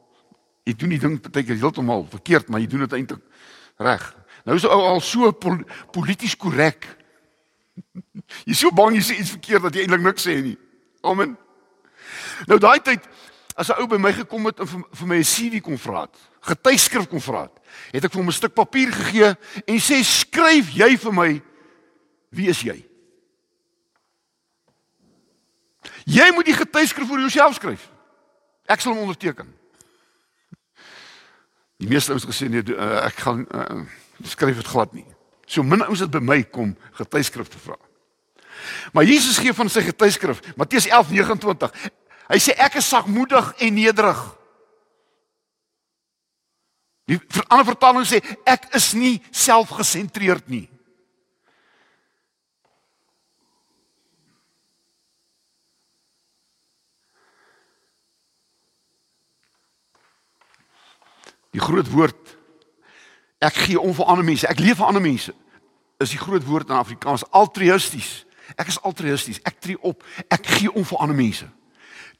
jy 0.63 0.75
doen 0.75 0.89
die 0.89 0.99
ding 0.99 1.21
baie 1.31 1.45
keer 1.45 1.55
heeltemal 1.55 2.05
verkeerd, 2.09 2.49
maar 2.49 2.59
jy 2.59 2.67
doen 2.67 2.79
dit 2.79 2.93
eintlik 2.93 3.23
reg. 3.77 4.15
Nou 4.47 4.55
is 4.55 4.63
ou 4.63 4.79
al 4.79 5.01
so 5.03 5.27
pol 5.35 5.59
polities 5.91 6.37
korrek. 6.39 6.87
Jy 8.47 8.53
is 8.55 8.61
so 8.63 8.71
bang 8.71 8.95
jy 8.95 9.03
sê 9.03 9.17
iets 9.19 9.33
verkeerd 9.35 9.67
dat 9.67 9.75
jy 9.75 9.83
eintlik 9.83 10.05
niks 10.05 10.23
sê 10.23 10.37
nie. 10.39 10.55
Amen. 11.03 11.35
Nou 12.47 12.55
daai 12.63 12.79
tyd 12.79 13.03
as 13.59 13.67
'n 13.69 13.81
ou 13.81 13.87
by 13.91 13.97
my 13.99 14.13
gekom 14.13 14.45
het 14.45 14.59
en 14.59 14.67
vir, 14.67 14.83
vir 14.93 15.07
my 15.07 15.17
'n 15.19 15.23
CV 15.27 15.61
kon 15.61 15.77
vra 15.77 16.01
het, 16.07 16.15
getuigskrif 16.41 17.09
kon 17.09 17.19
vra 17.19 17.41
het, 17.41 17.59
het 17.91 18.05
ek 18.05 18.11
vir 18.11 18.21
hom 18.21 18.29
'n 18.29 18.39
stuk 18.39 18.53
papier 18.53 18.91
gegee 18.91 19.35
en 19.67 19.79
sê 19.79 19.99
skryf 20.03 20.71
jy 20.71 20.97
vir 20.97 21.13
my 21.13 21.41
wie 22.29 22.47
is 22.49 22.61
jy? 22.61 22.85
Jy 26.05 26.31
moet 26.31 26.45
die 26.45 26.55
getuigskrif 26.55 27.07
vir 27.07 27.19
jouself 27.19 27.55
skryf. 27.55 27.91
Ek 28.65 28.79
sal 28.79 28.93
hom 28.93 29.01
onderteken. 29.01 29.53
Die 31.77 31.87
meeste 31.87 32.11
ouens 32.11 32.25
gesê 32.25 32.47
nee, 32.49 32.63
uh, 32.63 33.05
ek 33.05 33.15
gaan 33.15 33.45
uh, 33.51 33.83
skryf 34.23 34.55
dit 34.55 34.67
glad 34.67 34.93
nie. 34.93 35.05
So 35.47 35.63
min 35.63 35.83
ouens 35.85 35.99
het 36.03 36.11
by 36.11 36.21
my 36.23 36.41
kom 36.43 36.75
getuieskrifte 36.97 37.59
vra. 37.61 37.77
Maar 38.93 39.03
Jesus 39.07 39.37
gee 39.37 39.53
van 39.53 39.69
sy 39.69 39.83
getuieskrif, 39.85 40.41
Matteus 40.57 40.87
11:29. 40.87 41.71
Hy 42.27 42.39
sê 42.43 42.55
ek 42.57 42.79
is 42.81 42.89
sagmoedig 42.89 43.53
en 43.63 43.73
nederig. 43.73 44.23
Die 47.07 47.19
ander 47.47 47.69
vertaling 47.69 48.03
sê 48.03 48.19
ek 48.43 48.67
is 48.75 48.91
nie 48.93 49.21
selfgesentreerd 49.31 50.49
nie. 50.51 50.65
Die 61.55 61.63
groot 61.63 61.87
woord 61.89 62.36
Ek 63.37 63.53
gee 63.53 63.79
om 63.79 63.93
vir 63.93 64.05
ander 64.05 64.25
mense. 64.25 64.47
Ek 64.47 64.59
leef 64.59 64.79
vir 64.79 64.85
ander 64.85 65.01
mense. 65.01 65.33
Is 66.01 66.13
die 66.13 66.21
groot 66.21 66.45
woord 66.45 66.69
in 66.69 66.77
Afrikaans 66.77 67.25
altruïsties. 67.29 68.25
Ek 68.55 68.67
is 68.67 68.79
altruïsties. 68.81 69.41
Ek 69.45 69.59
tree 69.59 69.77
op. 69.81 70.03
Ek 70.27 70.45
gee 70.57 70.71
om 70.73 70.85
vir 70.85 71.03
ander 71.03 71.17
mense. 71.17 71.45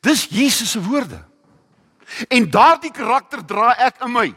Dis 0.06 0.28
Jesus 0.30 0.72
se 0.72 0.82
woorde. 0.84 1.24
En 2.28 2.50
daardie 2.50 2.92
karakter 2.92 3.46
dra 3.46 3.74
ek 3.88 4.04
in 4.06 4.14
my. 4.14 4.28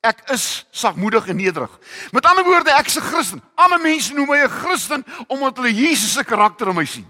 Ek 0.00 0.22
is 0.32 0.66
sagmoedig 0.70 1.26
en 1.28 1.36
nederig. 1.36 1.72
Met 2.10 2.26
ander 2.26 2.44
woorde, 2.44 2.72
ek 2.72 2.86
is 2.86 2.96
'n 2.96 3.08
Christen. 3.12 3.42
Ander 3.54 3.80
mense 3.80 4.14
noem 4.14 4.26
my 4.26 4.42
'n 4.42 4.48
Christen 4.48 5.04
omdat 5.28 5.56
hulle 5.56 5.74
Jesus 5.74 6.12
se 6.12 6.24
karakter 6.24 6.68
in 6.68 6.74
my 6.74 6.84
sien. 6.84 7.06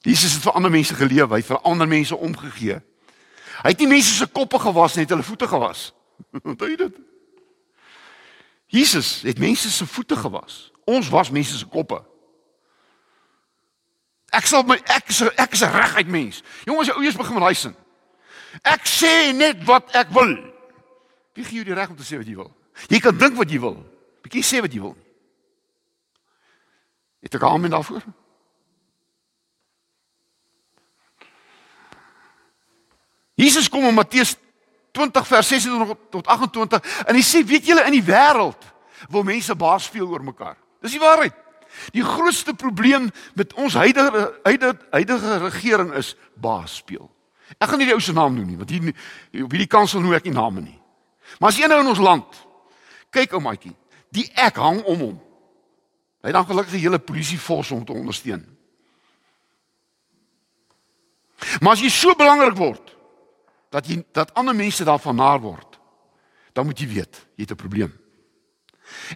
Jesus 0.00 0.32
het 0.32 0.42
vir 0.42 0.52
ander 0.52 0.70
mense 0.70 0.94
geleef, 0.94 1.28
hy 1.28 1.36
het 1.36 1.46
vir 1.46 1.60
ander 1.60 1.88
mense 1.88 2.16
omgegee. 2.16 2.80
Hy 3.60 3.72
het 3.74 3.78
nie 3.82 3.90
mense 3.90 4.14
se 4.14 4.26
koppe 4.26 4.58
gewas 4.58 4.94
nie, 4.96 5.04
het 5.04 5.12
hulle 5.12 5.26
voete 5.26 5.48
gewas. 5.48 5.90
Onthou 6.48 6.68
jy 6.70 6.76
dit? 6.80 7.00
Jesus 8.70 9.20
het 9.26 9.38
mense 9.38 9.70
se 9.70 9.86
voete 9.86 10.16
gewas. 10.16 10.70
Ons 10.84 11.08
was 11.12 11.30
mense 11.30 11.58
se 11.58 11.66
koppe. 11.66 11.98
Ek 14.30 14.46
sal 14.46 14.62
my 14.62 14.78
ek 14.86 15.10
is 15.10 15.22
ek 15.26 15.56
is 15.58 15.62
'n 15.66 15.74
reguit 15.74 16.06
mens. 16.06 16.42
Jongens, 16.64 16.88
jy 16.88 16.94
ouers 16.94 17.18
begin 17.18 17.40
daai 17.40 17.54
sin. 17.54 17.74
Ek 18.62 18.86
sê 18.86 19.32
net 19.34 19.64
wat 19.66 19.90
ek 19.94 20.10
wil. 20.14 20.36
Wie 21.34 21.44
gee 21.44 21.62
jou 21.62 21.64
die 21.64 21.74
reg 21.74 21.90
om 21.90 21.96
te 21.96 22.06
sê 22.06 22.16
wat 22.16 22.26
jy 22.26 22.36
wil? 22.36 22.50
Jy 22.88 23.00
kan 23.00 23.16
dink 23.18 23.36
wat 23.36 23.50
jy 23.50 23.60
wil. 23.60 23.76
Bietjie 24.22 24.42
sê 24.42 24.60
wat 24.62 24.72
jy 24.72 24.80
wil. 24.80 24.96
Het 27.20 27.34
ek 27.34 27.42
almal 27.42 27.70
daarvoor? 27.70 28.02
Jesus 33.40 33.68
kom 33.72 33.86
in 33.88 33.96
Matteus 33.96 34.36
20 34.92 35.26
vers 35.26 35.48
26 35.48 35.96
tot 36.10 36.26
28 36.26 36.80
en 37.06 37.16
hy 37.16 37.22
sê 37.24 37.42
weet 37.46 37.70
julle 37.70 37.86
in 37.88 37.96
die 37.96 38.04
wêreld 38.04 38.66
wil 39.12 39.24
mense 39.24 39.54
baas 39.56 39.86
speel 39.88 40.10
oor 40.10 40.24
mekaar. 40.24 40.58
Dis 40.82 40.96
die 40.96 41.02
waarheid. 41.02 41.36
Die 41.94 42.04
grootste 42.04 42.52
probleem 42.58 43.08
met 43.38 43.54
ons 43.54 43.76
huidige 43.78 44.26
huidige, 44.42 44.76
huidige 44.90 45.38
regering 45.46 45.94
is 45.96 46.16
baas 46.34 46.80
speel. 46.82 47.06
Ek 47.56 47.70
gaan 47.70 47.80
nie 47.80 47.88
die 47.88 47.96
ou 47.96 48.02
se 48.02 48.14
naam 48.14 48.34
noem 48.36 48.50
nie 48.50 48.60
want 48.60 48.74
hier 48.74 49.46
op 49.46 49.54
hierdie 49.54 49.70
kansel 49.70 50.02
noem 50.02 50.18
ek 50.18 50.28
nie 50.28 50.36
name 50.36 50.66
nie. 50.66 50.78
Maar 51.38 51.54
as 51.54 51.62
een 51.62 51.72
ou 51.72 51.80
in 51.80 51.92
ons 51.94 52.02
land 52.02 52.44
kyk 53.14 53.32
ou 53.38 53.42
maatjie, 53.42 53.72
die 54.10 54.26
ek 54.38 54.58
hang 54.58 54.82
om 54.84 55.00
hom. 55.06 55.18
Hy 56.20 56.32
dan 56.34 56.46
gelukkig 56.46 56.76
die 56.76 56.84
hele 56.84 57.00
polisie 57.00 57.38
force 57.40 57.72
om 57.74 57.84
te 57.86 57.94
ondersteun. 57.96 58.42
Maar 61.64 61.78
as 61.78 61.82
jy 61.82 61.88
so 61.94 62.12
belangrik 62.18 62.58
word 62.58 62.99
dat 63.70 63.86
jy 63.86 64.02
dat 64.12 64.34
ander 64.34 64.54
mense 64.54 64.84
daarvan 64.84 65.16
naar 65.16 65.40
word, 65.40 65.78
dan 66.52 66.66
moet 66.66 66.78
jy 66.78 66.88
weet, 66.88 67.26
jy 67.34 67.42
het 67.46 67.50
'n 67.50 67.56
probleem. 67.56 67.92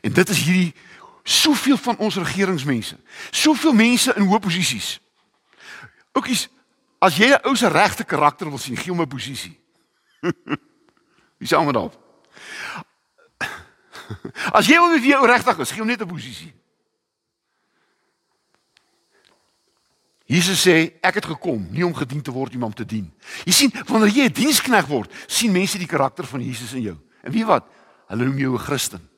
En 0.01 0.13
dit 0.13 0.29
is 0.29 0.43
hierdie 0.43 0.75
soveel 1.23 1.77
van 1.77 1.97
ons 1.97 2.17
regeringsmense, 2.17 2.97
soveel 3.31 3.73
mense 3.73 4.15
in 4.15 4.27
hoë 4.27 4.41
posisies. 4.41 5.01
Oukies, 6.13 6.49
as 6.99 7.17
jy 7.17 7.29
'n 7.35 7.43
ou 7.43 7.57
se 7.57 7.69
regte 7.69 8.05
karakter 8.05 8.49
wil 8.49 8.59
sien, 8.59 8.77
gee 8.77 8.93
hom 8.93 9.01
'n 9.01 9.09
posisie. 9.09 9.61
Wie 11.39 11.49
sê 11.49 11.57
almal 11.57 11.73
daar? 11.73 11.93
As 14.53 14.67
jy 14.67 14.79
wil 14.79 14.91
weet 14.91 15.03
wie 15.03 15.13
jy 15.13 15.27
regtig 15.27 15.59
is, 15.59 15.71
gee 15.71 15.81
hom 15.81 15.89
net 15.89 16.01
'n 16.01 16.09
posisie. 16.09 16.55
Jesus 20.35 20.65
sê 20.67 20.77
ek 21.05 21.21
het 21.21 21.27
gekom 21.31 21.67
nie 21.71 21.85
om 21.87 21.95
gedien 21.95 22.23
te 22.25 22.33
word 22.35 22.53
nie, 22.53 22.59
maar 22.59 22.73
om 22.73 22.75
te 22.75 22.87
dien. 22.89 23.07
Jy 23.47 23.53
sien, 23.55 23.73
wanneer 23.87 24.11
jy 24.11 24.25
'n 24.27 24.33
dienskneg 24.33 24.87
word, 24.87 25.11
sien 25.27 25.53
mense 25.53 25.79
die 25.79 25.87
karakter 25.87 26.27
van 26.27 26.41
Jesus 26.41 26.73
in 26.73 26.83
jou. 26.83 26.97
En 27.23 27.33
weet 27.33 27.47
wat? 27.47 27.65
Hulle 28.09 28.25
noem 28.25 28.39
jou 28.39 28.55
'n 28.55 28.67
Christen. 28.67 29.09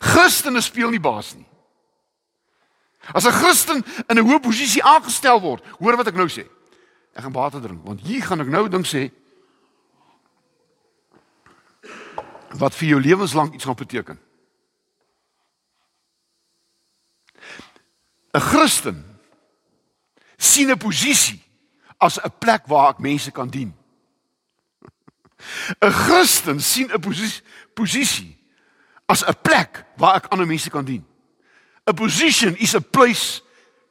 Christene 0.00 0.60
speel 0.60 0.90
nie 0.90 1.00
baas 1.00 1.34
nie. 1.34 1.46
As 3.12 3.26
'n 3.26 3.32
Christen 3.32 3.84
in 4.08 4.18
'n 4.18 4.26
hoë 4.26 4.40
posisie 4.40 4.82
aangestel 4.82 5.40
word, 5.40 5.64
hoor 5.78 5.96
wat 5.96 6.06
ek 6.06 6.14
nou 6.14 6.28
sê. 6.28 6.46
Ek 7.14 7.22
gaan 7.22 7.32
water 7.32 7.60
drink 7.60 7.84
want 7.84 8.00
hier 8.00 8.22
gaan 8.22 8.40
ek 8.40 8.48
nou 8.48 8.68
ding 8.68 8.86
sê 8.86 9.10
wat 12.56 12.74
vir 12.74 12.88
jou 12.88 13.00
lewenslank 13.00 13.54
iets 13.54 13.64
gaan 13.64 13.74
beteken. 13.74 14.18
'n 18.34 18.40
Christen 18.40 19.11
sien 20.42 20.70
'n 20.70 20.78
posisie 20.78 21.42
as 21.98 22.18
'n 22.18 22.32
plek 22.38 22.66
waar 22.66 22.90
ek 22.90 22.98
mense 22.98 23.30
kan 23.30 23.48
dien. 23.48 23.74
'n 25.80 25.92
Christen 25.92 26.60
sien 26.60 26.90
'n 26.90 27.00
posisie 27.00 27.42
posisie 27.74 28.38
as 29.06 29.22
'n 29.22 29.34
plek 29.42 29.84
waar 29.96 30.14
ek 30.14 30.26
ander 30.26 30.46
mense 30.46 30.70
kan 30.70 30.84
dien. 30.84 31.06
A 31.88 31.92
position 31.92 32.56
is 32.56 32.74
a 32.74 32.80
place 32.80 33.42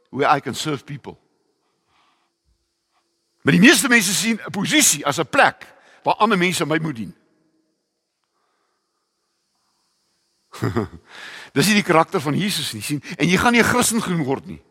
where 0.10 0.36
I 0.36 0.40
can 0.40 0.56
serve 0.56 0.84
people. 0.84 1.18
Maar 3.42 3.54
die 3.54 3.62
meeste 3.62 3.88
mense 3.88 4.14
sien 4.14 4.40
'n 4.40 4.52
posisie 4.52 5.06
as 5.06 5.20
'n 5.20 5.30
plek 5.30 5.68
waar 6.04 6.16
ander 6.16 6.38
mense 6.38 6.66
my 6.66 6.78
moet 6.78 6.96
dien. 6.96 7.16
Dis 11.56 11.68
nie 11.68 11.80
die 11.80 11.84
karakter 11.84 12.20
van 12.22 12.38
Jesus 12.38 12.74
nie, 12.74 12.82
sien? 12.82 13.04
En 13.18 13.28
jy 13.28 13.38
gaan 13.38 13.52
nie 13.52 13.62
'n 13.62 13.72
Christen 13.72 14.02
genoem 14.02 14.24
word 14.24 14.46
nie. 14.46 14.62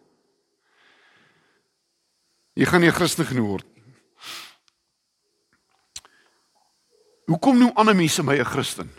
Jy 2.53 2.65
gaan 2.65 2.81
nie 2.81 2.91
'n 2.91 2.95
Christen 2.95 3.27
genoem 3.27 3.47
word 3.47 3.67
nie. 3.75 3.95
Hoekom 7.27 7.59
noem 7.59 7.77
ander 7.77 7.95
mense 7.95 8.23
my 8.23 8.39
'n 8.39 8.45
Christen? 8.45 8.91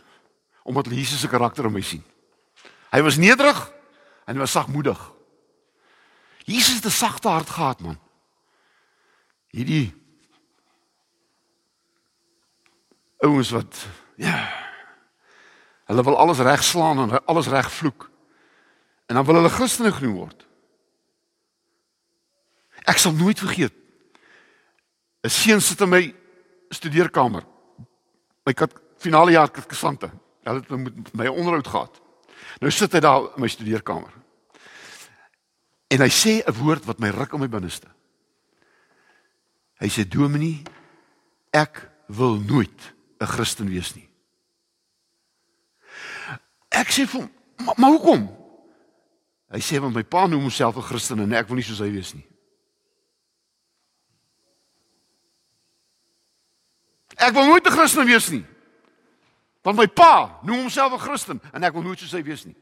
Omdat 0.63 0.85
hulle 0.85 0.97
Jesus 0.97 1.19
se 1.19 1.27
karakter 1.27 1.65
in 1.65 1.71
my 1.71 1.81
sien. 1.81 2.03
Hy 2.91 3.01
was 3.01 3.17
nederig 3.17 3.71
en 4.25 4.35
hy 4.35 4.39
was 4.39 4.51
sagmoedig. 4.51 5.11
Jesus 6.45 6.75
het 6.75 6.85
'n 6.85 6.89
sagte 6.89 7.27
hart 7.27 7.49
gehad, 7.49 7.79
man. 7.79 7.99
Hierdie 9.47 9.93
ouens 13.21 13.49
wat 13.49 13.87
ja, 14.15 14.49
hulle 15.85 16.03
wil 16.03 16.17
alles 16.17 16.37
regslaan 16.37 16.99
en 16.99 17.25
alles 17.25 17.47
regvloek. 17.47 18.09
En 19.05 19.15
dan 19.15 19.25
wil 19.25 19.35
hulle 19.35 19.49
Christene 19.49 19.91
genoem 19.91 20.15
word. 20.15 20.47
Ek 22.91 22.99
sal 22.99 23.15
nooit 23.15 23.39
vergeet. 23.39 23.73
'n 25.23 25.29
Seun 25.29 25.61
sit 25.61 25.81
in 25.81 25.89
my 25.89 26.03
studeerkamer. 26.69 27.43
My 28.45 28.53
kat 28.53 28.73
finale 28.97 29.31
jaar 29.31 29.51
kasante. 29.51 30.11
Hulle 30.43 30.59
het 30.59 30.69
met 30.69 31.13
my 31.13 31.27
onderhoud 31.27 31.67
gehad. 31.67 32.01
Nou 32.59 32.71
sit 32.71 32.93
hy 32.93 32.99
daar 32.99 33.29
in 33.35 33.41
my 33.41 33.47
studeerkamer. 33.47 34.11
En 35.87 36.01
hy 36.01 36.09
sê 36.09 36.41
'n 36.41 36.57
woord 36.57 36.85
wat 36.85 36.99
my 36.99 37.09
ruk 37.09 37.33
in 37.33 37.39
my 37.39 37.47
binneste. 37.47 37.87
Hy 39.79 39.87
sê 39.89 40.07
Dominee, 40.07 40.63
ek 41.51 41.89
wil 42.07 42.39
nooit 42.39 42.93
'n 43.19 43.25
Christen 43.25 43.69
wees 43.69 43.95
nie. 43.95 44.09
Ek 46.69 46.87
sê 46.87 47.05
vir 47.05 47.21
hom, 47.21 47.31
maar, 47.65 47.75
maar 47.77 47.89
hoekom? 47.89 48.29
Hy 49.51 49.59
sê 49.59 49.79
want 49.79 49.93
my 49.93 50.03
pa 50.03 50.27
noem 50.27 50.41
homself 50.41 50.77
'n 50.77 50.81
Christen 50.81 51.19
en 51.19 51.33
ek 51.33 51.47
wil 51.47 51.55
nie 51.55 51.63
soos 51.63 51.79
hy 51.79 51.91
wees 51.91 52.13
nie. 52.13 52.30
Ek 57.21 57.33
wil 57.33 57.45
nooit 57.45 57.65
'n 57.65 57.71
Christen 57.71 58.05
wees 58.05 58.29
nie. 58.29 58.45
Want 59.61 59.77
my 59.77 59.87
pa 59.87 60.39
noem 60.43 60.65
homself 60.65 60.93
'n 60.93 60.99
Christen 60.99 61.41
en 61.53 61.63
ek 61.63 61.73
wil 61.73 61.83
nooit 61.83 61.99
soos 61.99 62.11
hy 62.11 62.23
wees 62.23 62.45
nie. 62.45 62.55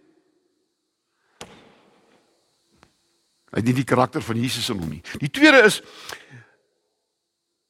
Hy 3.49 3.57
het 3.57 3.65
nie 3.65 3.73
die 3.73 3.87
karakter 3.87 4.21
van 4.21 4.37
Jesus 4.37 4.69
in 4.69 4.79
hom 4.79 4.89
nie. 4.89 5.01
Die 5.17 5.31
tweede 5.31 5.63
is 5.65 5.81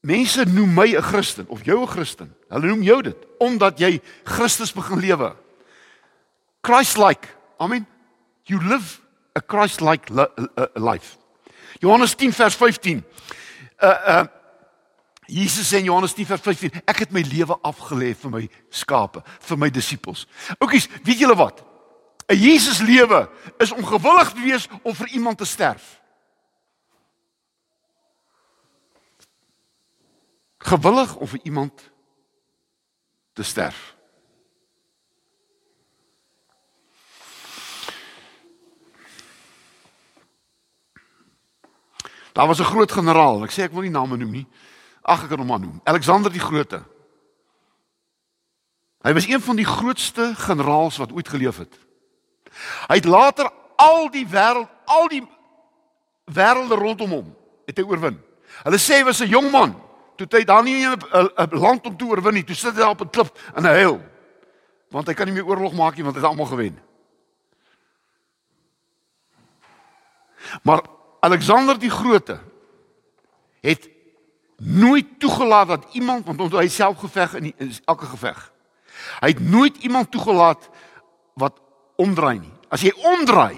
mense 0.02 0.44
noem 0.46 0.74
my 0.74 0.88
'n 0.96 1.02
Christen 1.02 1.48
of 1.48 1.64
jou 1.64 1.82
'n 1.82 1.88
Christen. 1.88 2.36
Hulle 2.50 2.68
noem 2.68 2.84
jou 2.84 3.02
dit 3.02 3.26
omdat 3.40 3.80
jy 3.80 4.02
Christus 4.24 4.74
begin 4.74 5.00
lewe. 5.00 5.36
Christ-like. 6.62 7.28
I 7.60 7.68
mean, 7.68 7.86
you 8.44 8.60
live 8.60 9.00
a 9.36 9.42
Christ-like 9.42 10.10
life. 10.76 11.18
Johannes 11.80 12.16
10 12.16 12.34
vers 12.34 12.56
15. 12.56 13.04
Uh 13.82 13.88
uh 13.88 14.39
Jesus 15.30 15.70
sê 15.70 15.80
in 15.80 15.86
Johannes 15.86 16.14
10 16.14 16.26
vers 16.26 16.42
15, 16.42 16.82
ek 16.90 17.04
het 17.06 17.12
my 17.14 17.22
lewe 17.22 17.56
afgelê 17.62 18.16
vir 18.18 18.32
my 18.34 18.44
skape, 18.74 19.22
vir 19.46 19.58
my 19.58 19.70
disippels. 19.70 20.26
Oukies, 20.60 20.90
weet 21.06 21.22
julle 21.22 21.38
wat? 21.38 21.64
'n 22.30 22.38
Jesus 22.38 22.80
lewe 22.80 23.30
is 23.58 23.72
om 23.72 23.86
gewillig 23.86 24.30
te 24.34 24.42
wees 24.42 24.68
om 24.84 24.94
vir 24.94 25.08
iemand 25.08 25.38
te 25.38 25.46
sterf. 25.46 26.02
Gewillig 30.58 31.16
om 31.16 31.28
vir 31.28 31.40
iemand 31.44 31.92
te 33.34 33.44
sterf. 33.44 33.96
Daar 42.34 42.48
was 42.48 42.60
'n 42.60 42.64
groot 42.64 42.92
generaal, 42.92 43.44
ek 43.44 43.52
sê 43.52 43.64
ek 43.64 43.72
wil 43.72 43.82
nie 43.82 43.90
name 43.90 44.18
noem 44.18 44.32
nie. 44.32 44.48
Ag 45.10 45.26
ek 45.26 45.32
kan 45.34 45.42
hom 45.42 45.50
maar 45.50 45.62
noem. 45.62 45.82
Alexander 45.90 46.32
die 46.32 46.44
Grote. 46.44 46.84
Hy 49.02 49.14
was 49.16 49.28
een 49.28 49.42
van 49.42 49.56
die 49.56 49.66
grootste 49.66 50.34
generaals 50.38 51.00
wat 51.00 51.14
ooit 51.16 51.28
geleef 51.32 51.58
het. 51.58 51.76
Hy 52.92 53.00
het 53.00 53.08
later 53.08 53.48
al 53.80 54.10
die 54.12 54.26
wêreld, 54.28 54.68
al 54.86 55.08
die 55.08 55.24
wêrelde 56.30 56.76
rondom 56.76 57.14
hom 57.16 57.30
het 57.70 57.80
hy 57.80 57.86
oorwin. 57.88 58.18
Hulle 58.66 58.80
sê 58.82 59.00
hy 59.00 59.06
was 59.08 59.22
'n 59.22 59.32
jong 59.32 59.52
man 59.52 59.78
toe 60.18 60.28
hy 60.40 60.44
daar 60.44 60.64
nie 60.64 60.86
'n 60.86 61.50
land 61.52 61.86
om 61.86 61.98
te 61.98 62.06
oorwin 62.06 62.34
nie. 62.34 62.44
Toe 62.44 62.56
sit 62.56 62.74
hy 62.74 62.80
daar 62.80 62.90
op 62.90 63.02
'n 63.02 63.10
klip 63.10 63.40
in 63.56 63.64
'n 63.64 63.76
huil. 63.80 64.02
Want 64.90 65.08
hy 65.08 65.14
kan 65.14 65.26
nie 65.26 65.34
meer 65.34 65.48
oorlog 65.48 65.74
maak 65.74 65.96
nie 65.96 66.04
want 66.04 66.16
hy 66.16 66.22
het 66.22 66.30
almal 66.30 66.46
gewen. 66.46 66.80
Maar 70.64 70.82
Alexander 71.20 71.80
die 71.80 71.90
Grote 71.90 72.40
het 73.62 73.90
nooit 74.60 75.20
toegelaat 75.20 75.68
dat 75.68 75.86
iemand 75.92 76.26
want 76.26 76.52
hy 76.52 76.68
self 76.68 77.00
geveg 77.00 77.34
in, 77.34 77.44
die, 77.44 77.54
in 77.58 77.74
elke 77.86 78.06
geveg. 78.06 78.52
Hy 79.20 79.32
het 79.32 79.40
nooit 79.40 79.78
iemand 79.78 80.12
toegelaat 80.12 80.70
wat 81.40 81.60
omdraai 81.96 82.40
nie. 82.40 82.54
As 82.70 82.84
jy 82.84 82.92
omdraai, 82.94 83.58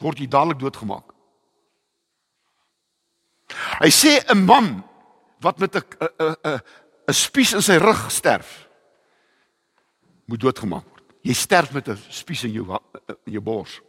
word 0.00 0.18
jy 0.18 0.28
dadelik 0.28 0.58
doodgemaak. 0.60 1.04
Hy 3.80 3.90
sê 3.90 4.20
'n 4.30 4.44
man 4.44 4.84
wat 5.40 5.58
met 5.58 5.76
'n 5.76 5.82
'n 6.00 6.36
'n 6.44 6.60
'n 7.08 7.14
spies 7.14 7.52
in 7.52 7.62
sy 7.62 7.76
rug 7.76 8.10
sterf, 8.10 8.68
moet 10.24 10.40
doodgemaak 10.40 10.84
word. 10.84 11.02
Jy 11.22 11.34
sterf 11.34 11.72
met 11.72 11.88
'n 11.88 11.98
spies 12.08 12.44
in 12.44 12.52
jou 12.52 12.78
in 13.26 13.32
jou 13.32 13.42
bors. 13.42 13.80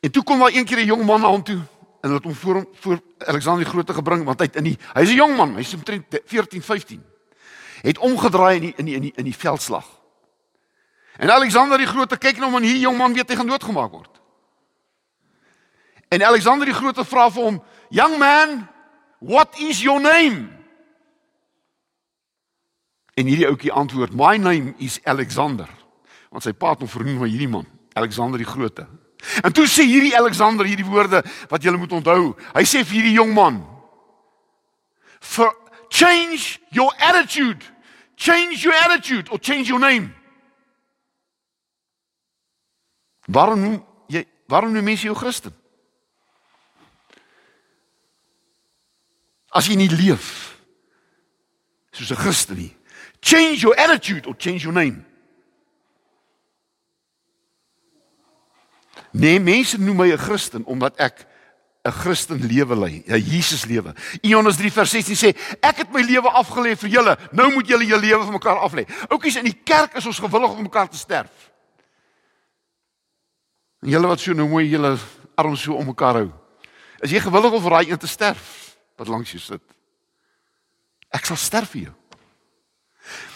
En 0.00 0.10
toe 0.10 0.22
kom 0.22 0.38
daar 0.38 0.54
een 0.54 0.64
keer 0.64 0.78
'n 0.78 0.86
jong 0.86 1.04
man 1.04 1.20
na 1.20 1.28
hom 1.28 1.42
toe 1.42 1.62
en 2.06 2.12
het 2.12 2.24
hom 2.24 2.34
voor 2.34 2.66
voor 2.72 3.00
Alexander 3.18 3.64
die 3.64 3.72
Grote 3.72 3.94
gebring 3.94 4.24
want 4.24 4.40
hy 4.40 4.48
in 4.52 4.70
die 4.70 4.78
hy's 4.94 5.10
'n 5.10 5.18
jong 5.18 5.36
man, 5.36 5.56
hy's 5.56 5.74
omtrent 5.74 6.20
14, 6.24 6.62
15. 6.62 7.02
Het 7.82 7.98
omgedraai 7.98 8.56
in 8.56 8.62
die 8.62 8.74
in 8.76 8.84
die 8.84 8.94
in 8.94 9.02
die, 9.02 9.12
in 9.16 9.24
die 9.24 9.34
veldslag. 9.34 9.86
En 11.16 11.30
Alexander 11.30 11.78
die 11.78 11.86
Grote 11.86 12.16
kyk 12.16 12.38
nou 12.38 12.50
man 12.50 12.62
hier 12.62 12.76
jong 12.76 12.96
man 12.96 13.12
weet 13.12 13.28
hy 13.28 13.36
gaan 13.36 13.46
doodgemaak 13.46 13.90
word. 13.90 14.20
En 16.08 16.22
Alexander 16.22 16.66
die 16.66 16.74
Grote 16.74 17.04
vra 17.04 17.30
vir 17.30 17.42
hom, 17.42 17.62
"Young 17.88 18.18
man, 18.18 18.68
what 19.18 19.58
is 19.58 19.82
your 19.82 20.00
name?" 20.00 20.48
En 23.14 23.26
hierdie 23.26 23.46
ouetjie 23.46 23.72
antwoord, 23.72 24.14
"My 24.14 24.36
name 24.36 24.74
is 24.78 25.00
Alexander." 25.04 25.68
Want 26.30 26.42
sy 26.42 26.52
pa 26.52 26.70
het 26.70 26.78
hom 26.78 26.88
vernoem 26.88 27.18
na 27.18 27.26
hierdie 27.26 27.48
man, 27.48 27.66
Alexander 27.92 28.38
die 28.38 28.46
Grote. 28.46 28.86
En 29.42 29.52
toe 29.52 29.66
sê 29.66 29.82
hierdie 29.82 30.16
Alexander 30.16 30.66
hierdie 30.66 30.86
woorde 30.86 31.22
wat 31.48 31.62
jy 31.62 31.70
moet 31.76 31.92
onthou. 31.92 32.34
Hy 32.54 32.64
sê 32.64 32.84
vir 32.84 33.00
hierdie 33.00 33.16
jong 33.16 33.34
man: 33.34 33.62
"For 35.20 35.54
change 35.88 36.58
your 36.70 36.92
attitude. 36.98 37.64
Change 38.16 38.62
your 38.64 38.74
attitude 38.74 39.30
or 39.30 39.38
change 39.38 39.68
your 39.68 39.80
name." 39.80 40.14
Waarom 43.26 43.84
jy 44.08 44.26
waarom 44.46 44.72
noem 44.72 44.84
mense 44.84 45.06
jou 45.06 45.16
Christen? 45.16 45.54
As 49.50 49.66
jy 49.66 49.76
nie 49.76 49.90
leef 49.90 50.56
soos 51.92 52.10
'n 52.10 52.16
Christen 52.16 52.56
nie. 52.56 52.76
Change 53.20 53.62
your 53.62 53.74
attitude 53.78 54.26
or 54.28 54.34
change 54.36 54.62
your 54.62 54.72
name. 54.74 55.05
Nee, 59.16 59.40
mense 59.40 59.78
noem 59.80 59.96
my 59.96 60.12
'n 60.12 60.18
Christen 60.18 60.64
omdat 60.64 60.96
ek 60.96 61.26
'n 61.84 61.92
Christen 61.92 62.46
lewe 62.46 62.76
lei, 62.76 63.02
'n 63.06 63.20
Jesus 63.20 63.64
lewe. 63.64 63.94
Johannes 64.20 64.56
3 64.56 64.72
vers 64.72 64.90
16 64.90 65.16
sê, 65.16 65.36
ek 65.60 65.76
het 65.76 65.92
my 65.92 66.02
lewe 66.02 66.28
afgelê 66.28 66.76
vir 66.76 66.90
julle. 66.90 67.18
Nou 67.32 67.52
moet 67.52 67.68
julle 67.68 67.86
julle 67.86 68.00
lewe 68.00 68.24
vir 68.24 68.32
mekaar 68.32 68.58
aflê. 68.58 68.86
Oukies 69.08 69.36
in 69.36 69.44
die 69.44 69.60
kerk 69.64 69.94
is 69.94 70.06
ons 70.06 70.18
gewillig 70.18 70.50
om 70.50 70.62
mekaar 70.62 70.88
te 70.88 70.96
sterf. 70.96 71.52
En 73.82 73.88
julle 73.88 74.06
wat 74.06 74.20
so 74.20 74.32
nou 74.32 74.48
mooi 74.48 74.68
julle 74.68 74.98
arms 75.34 75.62
so 75.62 75.74
om 75.74 75.86
mekaar 75.86 76.14
hou. 76.14 76.32
Is 77.00 77.10
jy 77.10 77.20
gewillig 77.20 77.52
om 77.52 77.62
vir 77.62 77.70
daai 77.70 77.90
een 77.90 77.98
te 77.98 78.06
sterf 78.06 78.76
wat 78.96 79.08
langs 79.08 79.30
jou 79.30 79.40
sit? 79.40 79.62
Ek 81.10 81.24
sal 81.24 81.36
sterf 81.36 81.70
vir 81.70 81.82
jou. 81.82 81.94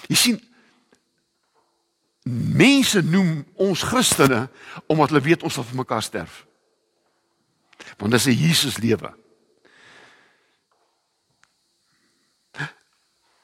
Jy 0.08 0.16
sien 0.16 0.49
mense 2.28 3.02
noem 3.02 3.44
ons 3.54 3.83
Christene 3.83 4.48
omdat 4.87 5.09
hulle 5.09 5.24
weet 5.24 5.42
ons 5.42 5.54
sal 5.54 5.64
vir 5.64 5.80
mekaar 5.80 6.02
sterf. 6.02 6.44
Want 7.98 8.12
dis 8.12 8.26
'n 8.26 8.37
Jesus 8.37 8.78
lewe. 8.78 9.14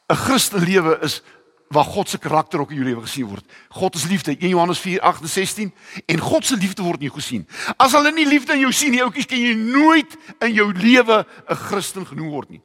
'n 0.09 0.17
Christen 0.17 0.63
lewe 0.63 0.99
is 1.03 1.23
waar 1.69 1.85
God 1.85 2.09
se 2.09 2.19
karakter 2.19 2.61
ook 2.61 2.71
in 2.71 2.77
jou 2.77 2.87
lewe 2.87 3.01
gesien 3.01 3.27
word. 3.27 3.45
God 3.69 3.95
is 3.95 4.05
liefde, 4.05 4.37
1 4.39 4.49
Johannes 4.49 4.79
4:16 4.79 5.73
en 6.07 6.19
God 6.19 6.47
se 6.47 6.57
liefde 6.57 6.83
word 6.83 7.01
in 7.01 7.11
jou 7.11 7.21
gesien. 7.21 7.49
As 7.77 7.93
hulle 7.93 8.13
nie 8.13 8.27
liefde 8.27 8.53
in 8.53 8.61
jou 8.61 8.73
sien 8.73 8.91
nie, 8.91 9.03
ouetjies, 9.03 9.27
kan 9.27 9.39
jy 9.41 9.55
nooit 9.55 10.17
in 10.39 10.53
jou 10.53 10.73
lewe 10.73 11.27
'n 11.49 11.57
Christen 11.57 12.07
genoem 12.07 12.29
word 12.29 12.51
nie. 12.51 12.61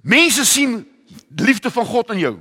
Mense 0.00 0.44
sien 0.44 0.88
liefde 1.36 1.70
van 1.70 1.84
God 1.84 2.10
in 2.10 2.18
jou. 2.18 2.38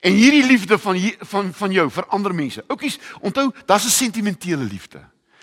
En 0.00 0.12
hierdie 0.12 0.46
liefde 0.46 0.78
van 0.78 0.96
van 1.18 1.54
van 1.54 1.72
jou 1.72 1.90
vir 1.90 2.06
ander 2.06 2.34
mense. 2.34 2.64
Ouetjies, 2.66 2.98
onthou, 3.20 3.50
daar's 3.66 3.84
'n 3.84 3.88
sentimentele 3.88 4.64
liefde. 4.64 5.00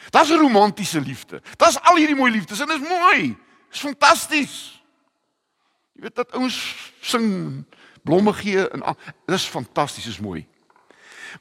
Daar's 0.09 0.29
'n 0.29 0.39
romantiese 0.39 1.01
liefde. 1.01 1.41
Daar's 1.55 1.81
al 1.81 1.95
hierdie 1.95 2.15
mooi 2.15 2.31
liefdes 2.31 2.59
en 2.59 2.67
dit 2.67 2.81
is 2.81 2.89
mooi. 2.89 3.37
Dis 3.69 3.79
fantasties. 3.79 4.81
Jy 5.93 6.01
weet 6.01 6.15
dat 6.15 6.31
ouens 6.31 6.75
sing 7.01 7.65
blomme 8.03 8.33
gee 8.33 8.69
en 8.69 8.95
dis 9.25 9.45
fantasties, 9.45 10.05
is 10.07 10.19
mooi. 10.19 10.47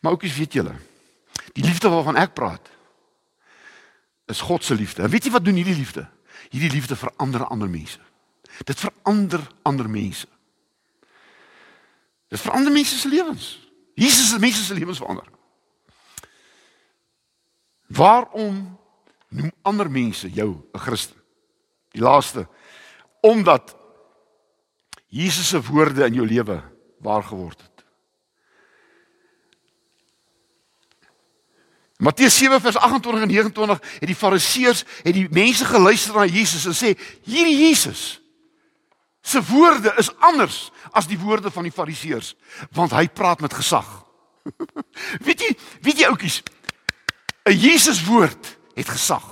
Maar 0.00 0.12
ouetjies, 0.12 0.36
weet 0.36 0.52
julle, 0.52 0.74
die 1.52 1.64
liefde 1.64 1.88
waarvan 1.88 2.16
ek 2.16 2.34
praat 2.34 2.70
is 4.26 4.40
God 4.40 4.64
se 4.64 4.74
liefde. 4.74 5.02
En 5.02 5.10
weet 5.10 5.24
jy 5.24 5.30
wat 5.30 5.44
doen 5.44 5.54
hierdie 5.54 5.76
liefde? 5.76 6.08
Hierdie 6.50 6.70
liefde 6.70 6.96
verander 6.96 7.44
ander 7.46 7.70
mense. 7.70 8.00
Dit 8.64 8.80
verander 8.80 9.40
ander 9.62 9.90
mense. 9.90 10.26
Dit 12.28 12.40
verander 12.40 12.72
mense 12.72 12.98
se 12.98 13.08
lewens. 13.08 13.70
Jesus 13.94 14.28
se 14.28 14.38
mense 14.38 14.64
se 14.64 14.74
lewens 14.74 14.98
verander. 14.98 15.28
Waarom 17.86 18.78
noem 19.28 19.52
ander 19.62 19.90
mense 19.90 20.30
jou 20.30 20.62
'n 20.72 20.78
Christen? 20.78 21.16
Die 21.90 22.02
laaste 22.02 22.48
omdat 23.20 23.76
Jesus 25.06 25.48
se 25.48 25.62
woorde 25.62 26.04
in 26.04 26.14
jou 26.14 26.26
lewe 26.26 26.62
waar 26.98 27.22
geword 27.22 27.60
het. 27.62 27.84
Matteus 31.96 32.36
7 32.36 32.60
vers 32.60 32.76
28 32.76 33.22
en 33.22 33.28
29 33.28 33.80
het 33.98 34.06
die 34.06 34.16
Fariseërs 34.16 34.84
het 35.02 35.14
die 35.14 35.28
mense 35.30 35.64
geluister 35.64 36.14
na 36.14 36.26
Jesus 36.26 36.66
en 36.66 36.76
sê 36.76 36.92
hierdie 37.24 37.56
Jesus 37.56 38.20
se 39.26 39.42
woorde 39.42 39.92
is 39.98 40.10
anders 40.18 40.70
as 40.94 41.08
die 41.10 41.18
woorde 41.18 41.50
van 41.50 41.66
die 41.66 41.74
Fariseërs 41.74 42.34
want 42.76 42.94
hy 42.94 43.08
praat 43.10 43.42
met 43.42 43.54
gesag. 43.54 43.88
weet 45.26 45.42
jy, 45.42 45.50
weet 45.82 45.98
jy 45.98 46.06
oudjies, 46.06 46.42
'n 47.46 47.58
Jesus 47.58 48.04
woord 48.06 48.56
het 48.74 48.88
gesag, 48.88 49.24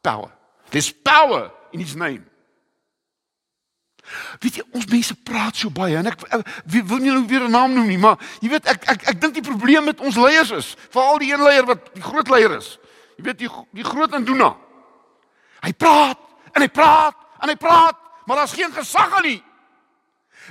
power. 0.00 0.30
There's 0.70 0.92
power 0.92 1.50
in 1.74 1.80
his 1.82 1.94
name. 1.94 2.22
Weet 4.40 4.58
jy, 4.58 4.64
ons 4.74 4.86
mense 4.90 5.14
praat 5.26 5.58
so 5.58 5.70
baie 5.70 5.98
en 5.98 6.10
ek, 6.10 6.22
ek 6.30 6.46
wil 6.86 7.02
nie 7.02 7.12
nou 7.12 7.26
weer 7.26 7.46
'n 7.46 7.50
naam 7.50 7.74
noem 7.74 7.90
nie, 7.90 7.98
maar 7.98 8.18
jy 8.40 8.50
weet 8.54 8.66
ek 8.70 8.86
ek 8.90 9.08
ek 9.14 9.20
dink 9.20 9.34
die 9.34 9.46
probleem 9.46 9.84
met 9.84 10.00
ons 10.00 10.16
leiers 10.16 10.50
is, 10.50 10.74
veral 10.90 11.18
die 11.18 11.32
een 11.32 11.42
leier 11.42 11.66
wat 11.66 11.94
die 11.94 12.02
groot 12.02 12.28
leier 12.28 12.56
is. 12.58 12.78
Jy 13.18 13.24
weet 13.24 13.38
die 13.38 13.50
die 13.74 13.86
groot 13.86 14.14
Induna. 14.14 14.54
Hy 15.62 15.72
praat 15.72 16.18
en 16.54 16.62
hy 16.62 16.68
praat 16.68 17.14
en 17.42 17.48
hy 17.48 17.56
praat 17.56 17.99
maar 18.30 18.38
daar's 18.38 18.52
geen 18.52 18.72
gesag 18.72 19.14
aan 19.16 19.22
nie. 19.22 19.42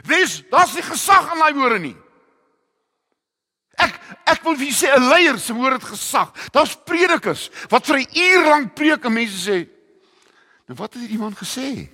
Wes, 0.04 0.44
daar's 0.50 0.74
nie 0.74 0.84
gesag 0.84 1.32
aan 1.32 1.39
daai 1.39 1.54
woorde 1.54 1.80
nie. 1.80 1.96
Ek 3.80 3.96
ek 4.28 4.42
wil 4.44 4.58
vir 4.60 4.74
sê 4.76 4.92
'n 4.92 5.08
leier 5.08 5.39
se 5.39 5.54
woord 5.56 5.80
het 5.80 5.88
gesag. 5.88 6.34
Daar's 6.52 6.76
predikers 6.76 7.48
wat 7.70 7.86
vir 7.86 8.00
'n 8.00 8.08
uur 8.12 8.44
lank 8.50 8.76
preek 8.76 9.06
en 9.06 9.13
mense 9.13 9.39
sê, 9.50 9.70
"Nou 10.68 10.76
wat 10.76 10.94
het 10.94 11.02
hierdie 11.02 11.18
man 11.18 11.36
gesê?" 11.36 11.88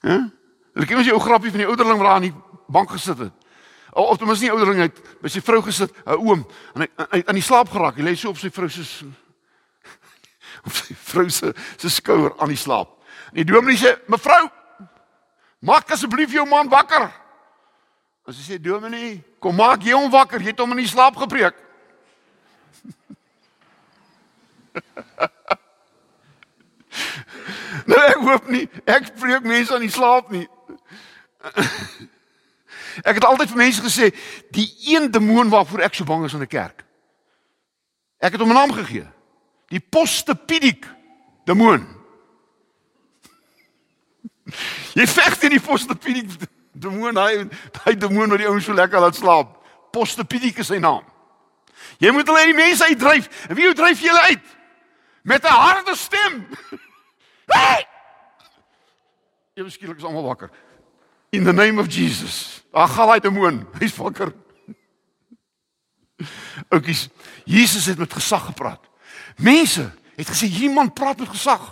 Hæ? 0.06 0.32
Hulle 0.72 0.86
ken 0.86 0.96
mos 0.96 1.04
die 1.04 1.12
ou 1.12 1.20
grappie 1.20 1.50
van 1.50 1.60
die 1.60 1.68
ouderling 1.68 1.98
wat 1.98 2.06
daar 2.06 2.16
aan 2.16 2.32
die 2.32 2.34
bank 2.68 2.90
gesit 2.90 3.18
het. 3.18 3.32
Of, 3.92 4.08
of 4.08 4.16
tenminste 4.16 4.44
nie 4.44 4.52
ouderling 4.52 4.80
het 4.80 5.20
by 5.20 5.28
sy 5.28 5.40
vrou 5.40 5.62
gesit, 5.62 5.92
'n 6.06 6.16
oom, 6.16 6.46
en 6.74 6.80
hy 6.80 6.88
hy 7.10 7.24
aan 7.26 7.34
die 7.34 7.44
slaap 7.44 7.68
geraak. 7.68 7.96
Hy 7.96 8.02
lê 8.02 8.16
so 8.16 8.30
op 8.30 8.38
sy 8.38 8.50
vrou 8.50 8.68
se 8.68 9.04
op 10.64 10.72
sy 10.78 10.94
vrou 10.94 11.28
se 11.28 11.52
se 11.76 11.90
skouer 11.90 12.32
aan 12.38 12.48
die 12.48 12.56
slaap. 12.56 12.96
En 13.30 13.42
die 13.42 13.52
dominee 13.52 13.78
sê, 13.78 13.98
"Mevrou, 14.06 14.50
Maak 15.60 15.90
asseblief 15.92 16.32
jou 16.32 16.46
man 16.48 16.70
wakker. 16.72 17.10
As 18.24 18.38
hy 18.38 18.44
sê 18.46 18.56
Dominee, 18.60 19.24
kom 19.42 19.56
maak 19.56 19.82
jy 19.84 19.92
hom 19.96 20.10
wakker, 20.12 20.40
jy 20.40 20.46
het 20.54 20.60
hom 20.60 20.72
in 20.72 20.78
die 20.80 20.88
slaap 20.88 21.16
gepreek. 21.20 21.54
nee, 27.90 28.04
ek 28.06 28.20
hoop 28.24 28.48
nie 28.48 28.68
ek 28.88 29.12
preek 29.20 29.44
mense 29.44 29.74
aan 29.74 29.84
die 29.84 29.92
slaap 29.92 30.30
nie. 30.32 30.48
ek 33.08 33.18
het 33.18 33.26
altyd 33.28 33.52
vir 33.52 33.60
mense 33.60 33.84
gesê, 33.84 34.08
die 34.54 34.68
een 34.94 35.10
demoon 35.12 35.52
waarvoor 35.52 35.84
ek 35.88 35.94
so 35.98 36.04
bang 36.08 36.24
is 36.24 36.36
in 36.36 36.44
'n 36.46 36.48
kerk. 36.48 36.78
Ek 38.20 38.32
het 38.32 38.40
hom 38.40 38.48
'n 38.48 38.56
naam 38.56 38.72
gegee. 38.72 39.04
Die 39.70 39.80
postepidik 39.80 40.86
demoon. 41.46 41.86
Jy 44.98 45.06
veg 45.06 45.38
teen 45.38 45.54
die 45.54 45.62
postepidik 45.62 46.32
demoon, 46.72 47.18
hy 47.18 47.46
hy 47.84 47.94
demoon 47.98 48.32
wat 48.32 48.42
die 48.42 48.48
ouens 48.50 48.66
so 48.66 48.74
lekker 48.74 49.02
laat 49.02 49.18
slaap. 49.18 49.56
Postepidik 49.94 50.58
is 50.62 50.70
sy 50.70 50.80
naam. 50.82 51.06
Jy 52.00 52.10
moet 52.14 52.28
hulle 52.28 52.42
uit 52.42 52.52
die 52.52 52.58
mense 52.58 52.86
uitdryf. 52.86 53.28
En 53.48 53.56
wie 53.58 53.70
dryf 53.76 54.02
jy 54.02 54.10
hulle 54.10 54.26
uit? 54.34 54.46
Met 55.22 55.44
'n 55.44 55.60
harde 55.62 55.96
stem. 55.96 56.46
Jy 59.54 59.66
miskien 59.66 59.96
is 59.96 60.04
almal 60.04 60.24
wakker. 60.24 60.50
In 61.30 61.44
the 61.44 61.52
name 61.52 61.80
of 61.80 61.86
Jesus. 61.92 62.62
Ag, 62.72 62.94
gaan 62.94 63.10
hy 63.12 63.18
demoon. 63.20 63.66
Hy's 63.78 63.96
wakker. 63.96 64.32
Oukies, 66.74 67.08
Jesus 67.44 67.86
het 67.86 67.98
met 67.98 68.12
gesag 68.12 68.44
gepraat. 68.44 68.89
Mense 69.36 69.86
het 70.16 70.28
gesê 70.28 70.48
hierdie 70.50 70.72
man 70.74 70.92
praat 70.92 71.18
met 71.18 71.28
gesag. 71.28 71.62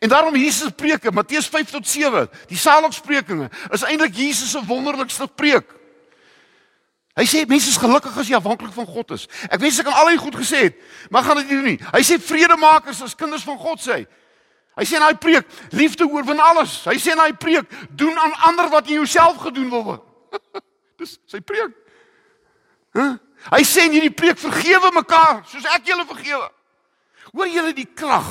En 0.00 0.08
daarom 0.08 0.36
Jesus 0.36 0.74
preke, 0.76 1.12
Matteus 1.12 1.46
5 1.46 1.70
tot 1.70 1.88
7, 1.88 2.26
die 2.50 2.58
saligsprekinge, 2.58 3.50
is 3.70 3.84
eintlik 3.86 4.14
Jesus 4.14 4.50
se 4.50 4.62
wonderlikste 4.66 5.28
preek. 5.34 5.76
Hy 7.16 7.24
sê 7.24 7.46
mense 7.48 7.70
is 7.70 7.78
gelukkig 7.80 8.16
as 8.18 8.28
jy 8.28 8.36
afhanklik 8.36 8.74
van 8.76 8.88
God 8.90 9.14
is. 9.16 9.24
Ek 9.48 9.60
wens 9.62 9.78
ek 9.80 9.86
kan 9.88 9.96
al 9.96 10.10
die 10.12 10.20
goed 10.20 10.34
gesê 10.36 10.66
het, 10.66 10.80
maar 11.08 11.24
gaan 11.24 11.38
dit 11.40 11.48
nie 11.48 11.56
doen 11.56 11.68
nie. 11.70 11.78
Hy 11.94 12.02
sê 12.04 12.18
vredemakers 12.20 13.00
as 13.06 13.16
kinders 13.16 13.46
van 13.46 13.56
God 13.62 13.80
sê. 13.80 14.02
Hy 14.76 14.84
sê 14.84 14.98
in 14.98 15.06
daai 15.06 15.16
preek, 15.16 15.46
liefde 15.72 16.04
oorwin 16.04 16.42
alles. 16.44 16.82
Hy 16.84 16.98
sê 17.00 17.14
in 17.14 17.22
daai 17.22 17.38
preek, 17.40 17.70
doen 17.96 18.18
aan 18.20 18.34
ander 18.50 18.68
wat 18.74 18.90
jy 18.90 18.98
jouself 18.98 19.38
gedoen 19.46 19.70
wil 19.72 19.86
word. 19.86 20.04
Dis 21.00 21.14
sy 21.30 21.40
preek. 21.40 21.72
Huh? 22.96 23.14
Hy 23.48 23.62
sê 23.64 23.86
in 23.86 23.96
hierdie 23.96 24.12
preek 24.12 24.36
vergewe 24.40 24.92
mekaar 24.98 25.40
soos 25.48 25.64
ek 25.72 25.88
julle 25.88 26.04
vergewe. 26.10 26.50
Hoor 27.36 27.50
julle 27.52 27.74
die 27.76 27.88
krag 27.94 28.28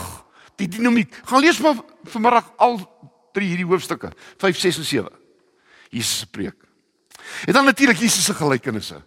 die 0.59 0.67
dinamiek. 0.71 1.13
Gaan 1.29 1.43
lees 1.43 1.59
maar 1.61 1.77
vanmiddag 2.09 2.47
al 2.63 2.79
drie 3.35 3.51
hierdie 3.51 3.67
hoofstukke, 3.67 4.11
5, 4.41 4.61
6 4.63 4.79
en 4.81 4.87
7. 4.89 5.17
Jesus 5.91 6.19
se 6.23 6.29
preek. 6.31 6.55
En 7.45 7.53
dan 7.53 7.65
natuurlik 7.65 7.99
Jesus 7.99 8.25
se 8.25 8.33
gelykenisse. 8.33 9.01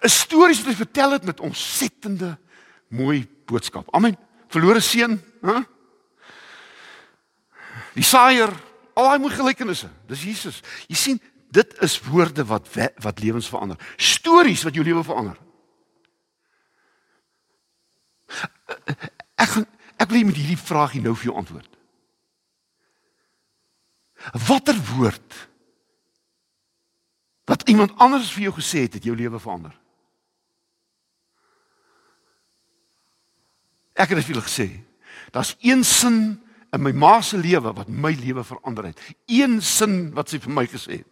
'n 0.00 0.08
Stories 0.08 0.58
wat 0.62 0.72
hy 0.72 0.74
vertel 0.74 1.10
het 1.12 1.24
met 1.24 1.40
ontsettende 1.40 2.38
mooi 2.88 3.28
boodskap. 3.46 3.94
Amen. 3.94 4.16
Verlore 4.48 4.80
seun, 4.80 5.20
hè? 5.42 5.60
Die 7.94 8.04
saaier, 8.04 8.50
al 8.94 9.04
daai 9.04 9.18
mooi 9.18 9.34
gelykenisse. 9.34 9.88
Dis 10.06 10.22
Jesus. 10.22 10.60
Jy 10.86 10.96
sien, 10.96 11.20
dit 11.50 11.74
is 11.82 12.00
woorde 12.00 12.44
wat 12.44 12.68
wat 13.02 13.20
lewens 13.20 13.48
verander. 13.48 13.78
Stories 13.96 14.62
wat 14.62 14.74
jou 14.74 14.84
lewe 14.84 15.04
verander. 15.04 15.38
Ek 19.40 19.48
gaan 19.48 19.66
Ek 20.00 20.10
wil 20.10 20.26
met 20.26 20.38
hierdie 20.38 20.58
vraag 20.58 20.96
nou 21.02 21.14
vir 21.16 21.30
jou 21.30 21.36
antwoord. 21.38 21.70
Watter 24.48 24.78
woord 24.94 25.40
wat 27.44 27.66
iemand 27.68 27.92
anders 28.00 28.32
vir 28.32 28.46
jou 28.46 28.54
gesê 28.56 28.86
het, 28.86 28.96
het 28.96 29.04
jou 29.04 29.14
lewe 29.16 29.38
verander? 29.40 29.74
Ek 33.94 34.10
het 34.10 34.18
dit 34.18 34.26
vir 34.26 34.34
julle 34.34 34.46
gesê. 34.46 34.68
Daar's 35.30 35.54
een 35.62 35.84
sin 35.86 36.18
in 36.74 36.82
my 36.82 36.90
ma 36.96 37.20
se 37.22 37.38
lewe 37.38 37.70
wat 37.76 37.88
my 37.92 38.14
lewe 38.18 38.42
verander 38.44 38.88
het. 38.90 39.02
Een 39.30 39.60
sin 39.62 40.08
wat 40.16 40.32
sy 40.32 40.40
vir 40.42 40.56
my 40.56 40.64
gesê 40.66 41.04
het. 41.04 41.10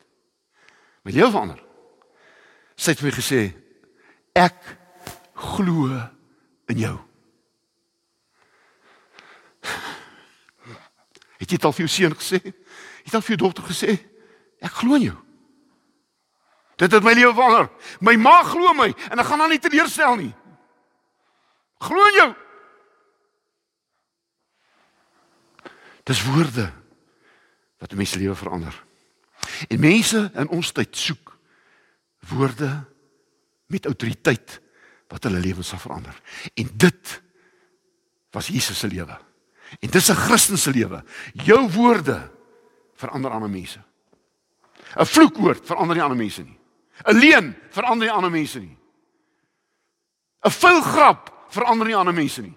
My 1.06 1.14
lewe 1.14 1.30
verander. 1.30 1.60
Sy 2.74 2.96
het 2.96 3.02
vir 3.04 3.12
my 3.12 3.14
gesê 3.20 3.42
ek 4.34 4.58
glo 5.54 5.92
in 6.72 6.82
jou. 6.82 6.96
Het 11.42 11.50
jy 11.50 11.56
dit 11.56 11.64
al 11.64 11.74
vir 11.74 11.84
jou 11.86 11.90
seun 11.90 12.14
gesê? 12.18 12.38
Het 12.42 13.10
jy 13.10 13.18
al 13.18 13.24
vir 13.26 13.34
jou 13.34 13.42
dogter 13.46 13.66
gesê 13.66 13.96
ek 14.62 14.76
glo 14.78 14.94
in 14.98 15.08
jou? 15.08 15.18
Dit 16.78 16.92
het 16.92 17.04
my 17.04 17.12
lewe 17.14 17.34
verander. 17.34 17.68
My 18.00 18.14
ma 18.16 18.42
glo 18.46 18.74
my 18.74 18.88
en 19.10 19.18
ek 19.22 19.28
gaan 19.28 19.42
haar 19.42 19.50
nie 19.52 19.60
teleurstel 19.62 20.16
nie. 20.20 20.32
Glo 21.82 22.06
in 22.10 22.18
jou. 22.20 22.30
Dis 26.06 26.22
woorde 26.26 26.70
wat 27.82 27.94
mense 27.98 28.18
lewe 28.18 28.34
verander. 28.38 28.74
En 29.68 29.82
mense 29.82 30.22
in 30.38 30.50
ons 30.54 30.72
tyd 30.74 30.96
soek 30.96 31.34
woorde 32.30 32.70
met 33.66 33.86
autoriteit 33.86 34.60
wat 35.10 35.26
hulle 35.26 35.42
lewens 35.42 35.72
sal 35.74 35.82
verander. 35.82 36.14
En 36.54 36.70
dit 36.72 37.18
was 38.32 38.46
Jesus 38.46 38.78
se 38.78 38.88
lewe. 38.88 39.18
En 39.80 39.88
dis 39.90 40.10
'n 40.10 40.14
Christen 40.14 40.58
se 40.58 40.70
lewe. 40.70 41.04
Jou 41.32 41.70
woorde 41.70 42.30
verander 42.94 43.30
ander 43.30 43.50
mense. 43.50 43.78
'n 44.96 45.06
Vloekwoord 45.06 45.66
verander 45.66 45.96
nie 45.96 46.02
ander 46.02 46.18
mense 46.18 46.42
nie. 46.42 46.58
'n 47.04 47.18
Leuen 47.18 47.56
verander 47.70 48.06
nie 48.06 48.14
ander 48.14 48.30
mense 48.30 48.58
nie. 48.58 48.76
'n 50.44 50.50
Vuil 50.50 50.82
grap 50.82 51.46
verander 51.48 51.86
nie 51.86 51.96
ander 51.96 52.14
mense 52.14 52.42
nie. 52.42 52.56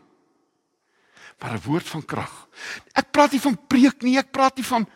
Maar 1.39 1.53
'n 1.53 1.61
woord 1.66 1.88
van 1.88 2.05
krag. 2.05 2.47
Ek 2.93 3.11
praat 3.11 3.32
nie 3.32 3.41
van 3.41 3.68
preek 3.68 4.01
nie, 4.01 4.18
ek 4.18 4.32
praat 4.32 4.55
nie 4.55 4.66
van 4.66 4.88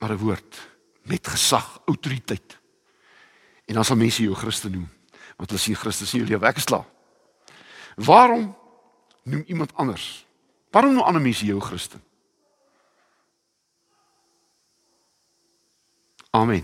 maar 0.00 0.10
'n 0.10 0.16
woord 0.16 0.68
met 1.02 1.26
gesag, 1.26 1.80
autoriteit. 1.84 2.58
En 3.64 3.74
dan 3.74 3.84
sal 3.84 3.96
mense 3.96 4.22
jou 4.22 4.34
Christen 4.34 4.70
noem, 4.70 4.88
want 5.36 5.50
hulle 5.50 5.60
sien 5.62 5.76
Christus 5.76 6.12
in 6.12 6.18
jou 6.18 6.30
lewe. 6.30 6.46
Ek 6.46 6.56
is 6.56 6.64
klaar. 6.64 6.86
Waarom 7.94 8.56
noem 9.22 9.44
iemand 9.46 9.74
anders? 9.74 10.26
Waarom 10.70 10.94
noem 10.94 11.02
ander 11.02 11.22
mense 11.22 11.46
jou 11.46 11.60
Christen? 11.60 12.02
Amen. 16.30 16.62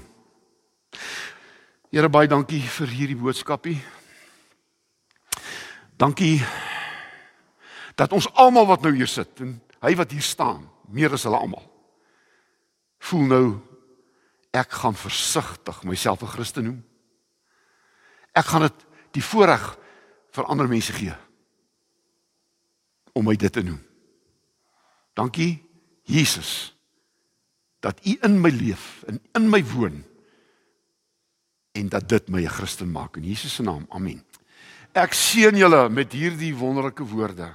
Here 1.91 2.09
baie 2.09 2.29
dankie 2.31 2.61
vir 2.61 2.91
hierdie 2.93 3.19
boodskapie. 3.19 3.79
Dankie 5.99 6.39
dat 7.97 8.13
ons 8.13 8.29
almal 8.37 8.69
wat 8.69 8.85
nou 8.85 8.93
hier 8.95 9.11
sit 9.11 9.41
en 9.43 9.57
hy 9.83 9.95
wat 9.97 10.13
hier 10.13 10.25
staan, 10.25 10.67
meer 10.93 11.15
as 11.17 11.25
hulle 11.27 11.39
almal. 11.41 11.65
Voel 13.09 13.27
nou 13.31 13.47
ek 14.57 14.77
gaan 14.83 14.95
versigtig 14.97 15.83
myself 15.85 16.23
'n 16.23 16.35
Christen 16.35 16.65
noem. 16.65 16.85
Ek 18.35 18.45
gaan 18.45 18.63
dit 18.63 18.87
die 19.13 19.25
voorreg 19.25 19.77
vir 20.31 20.45
ander 20.45 20.69
mense 20.69 20.93
gee 20.93 21.15
om 23.13 23.25
my 23.25 23.37
dit 23.37 23.53
te 23.53 23.63
noem. 23.63 23.86
Dankie 25.17 25.65
Jesus 26.05 26.75
dat 27.81 28.01
U 28.05 28.17
in 28.21 28.41
my 28.41 28.51
leef 28.51 29.03
en 29.07 29.21
in 29.33 29.49
my 29.49 29.63
woon 29.65 30.05
en 31.77 31.89
dat 31.89 32.09
dit 32.09 32.29
my 32.29 32.43
'n 32.45 32.49
Christen 32.49 32.91
maak 32.91 33.17
in 33.17 33.25
Jesus 33.25 33.55
se 33.55 33.63
naam. 33.63 33.87
Amen. 33.89 34.25
Ek 34.93 35.13
seën 35.13 35.57
julle 35.57 35.89
met 35.89 36.13
hierdie 36.13 36.55
wonderlike 36.57 37.05
woorde. 37.05 37.53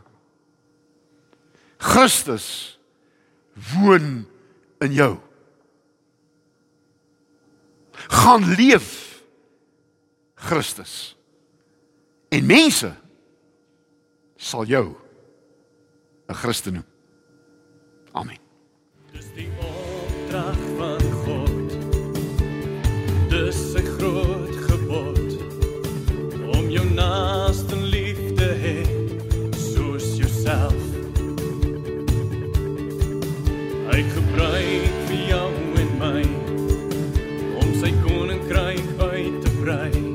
Christus 1.77 2.79
woon 3.73 4.27
in 4.79 4.93
jou. 4.93 5.17
Gaan 7.91 8.45
leef 8.55 9.21
Christus. 10.33 11.15
En 12.29 12.45
mense 12.45 12.95
sal 14.35 14.65
jou 14.65 14.95
'n 16.27 16.33
Christen 16.33 16.73
noem. 16.73 16.90
Amen. 18.11 18.37
Dis 19.11 19.27
die 19.35 19.47
opdrag 19.59 20.57
van 20.77 21.01
God. 21.23 21.69
Dis 23.29 23.73
'n 23.75 23.85
groot 23.97 24.55
gebod 24.67 25.29
om 26.57 26.69
jou 26.69 26.85
naaste 26.93 27.75
lief 27.75 28.19
te 28.35 28.49
hê 28.63 28.79
soos 29.55 30.17
jouself. 30.17 30.81
Hy 33.91 34.03
gebruik 34.15 35.00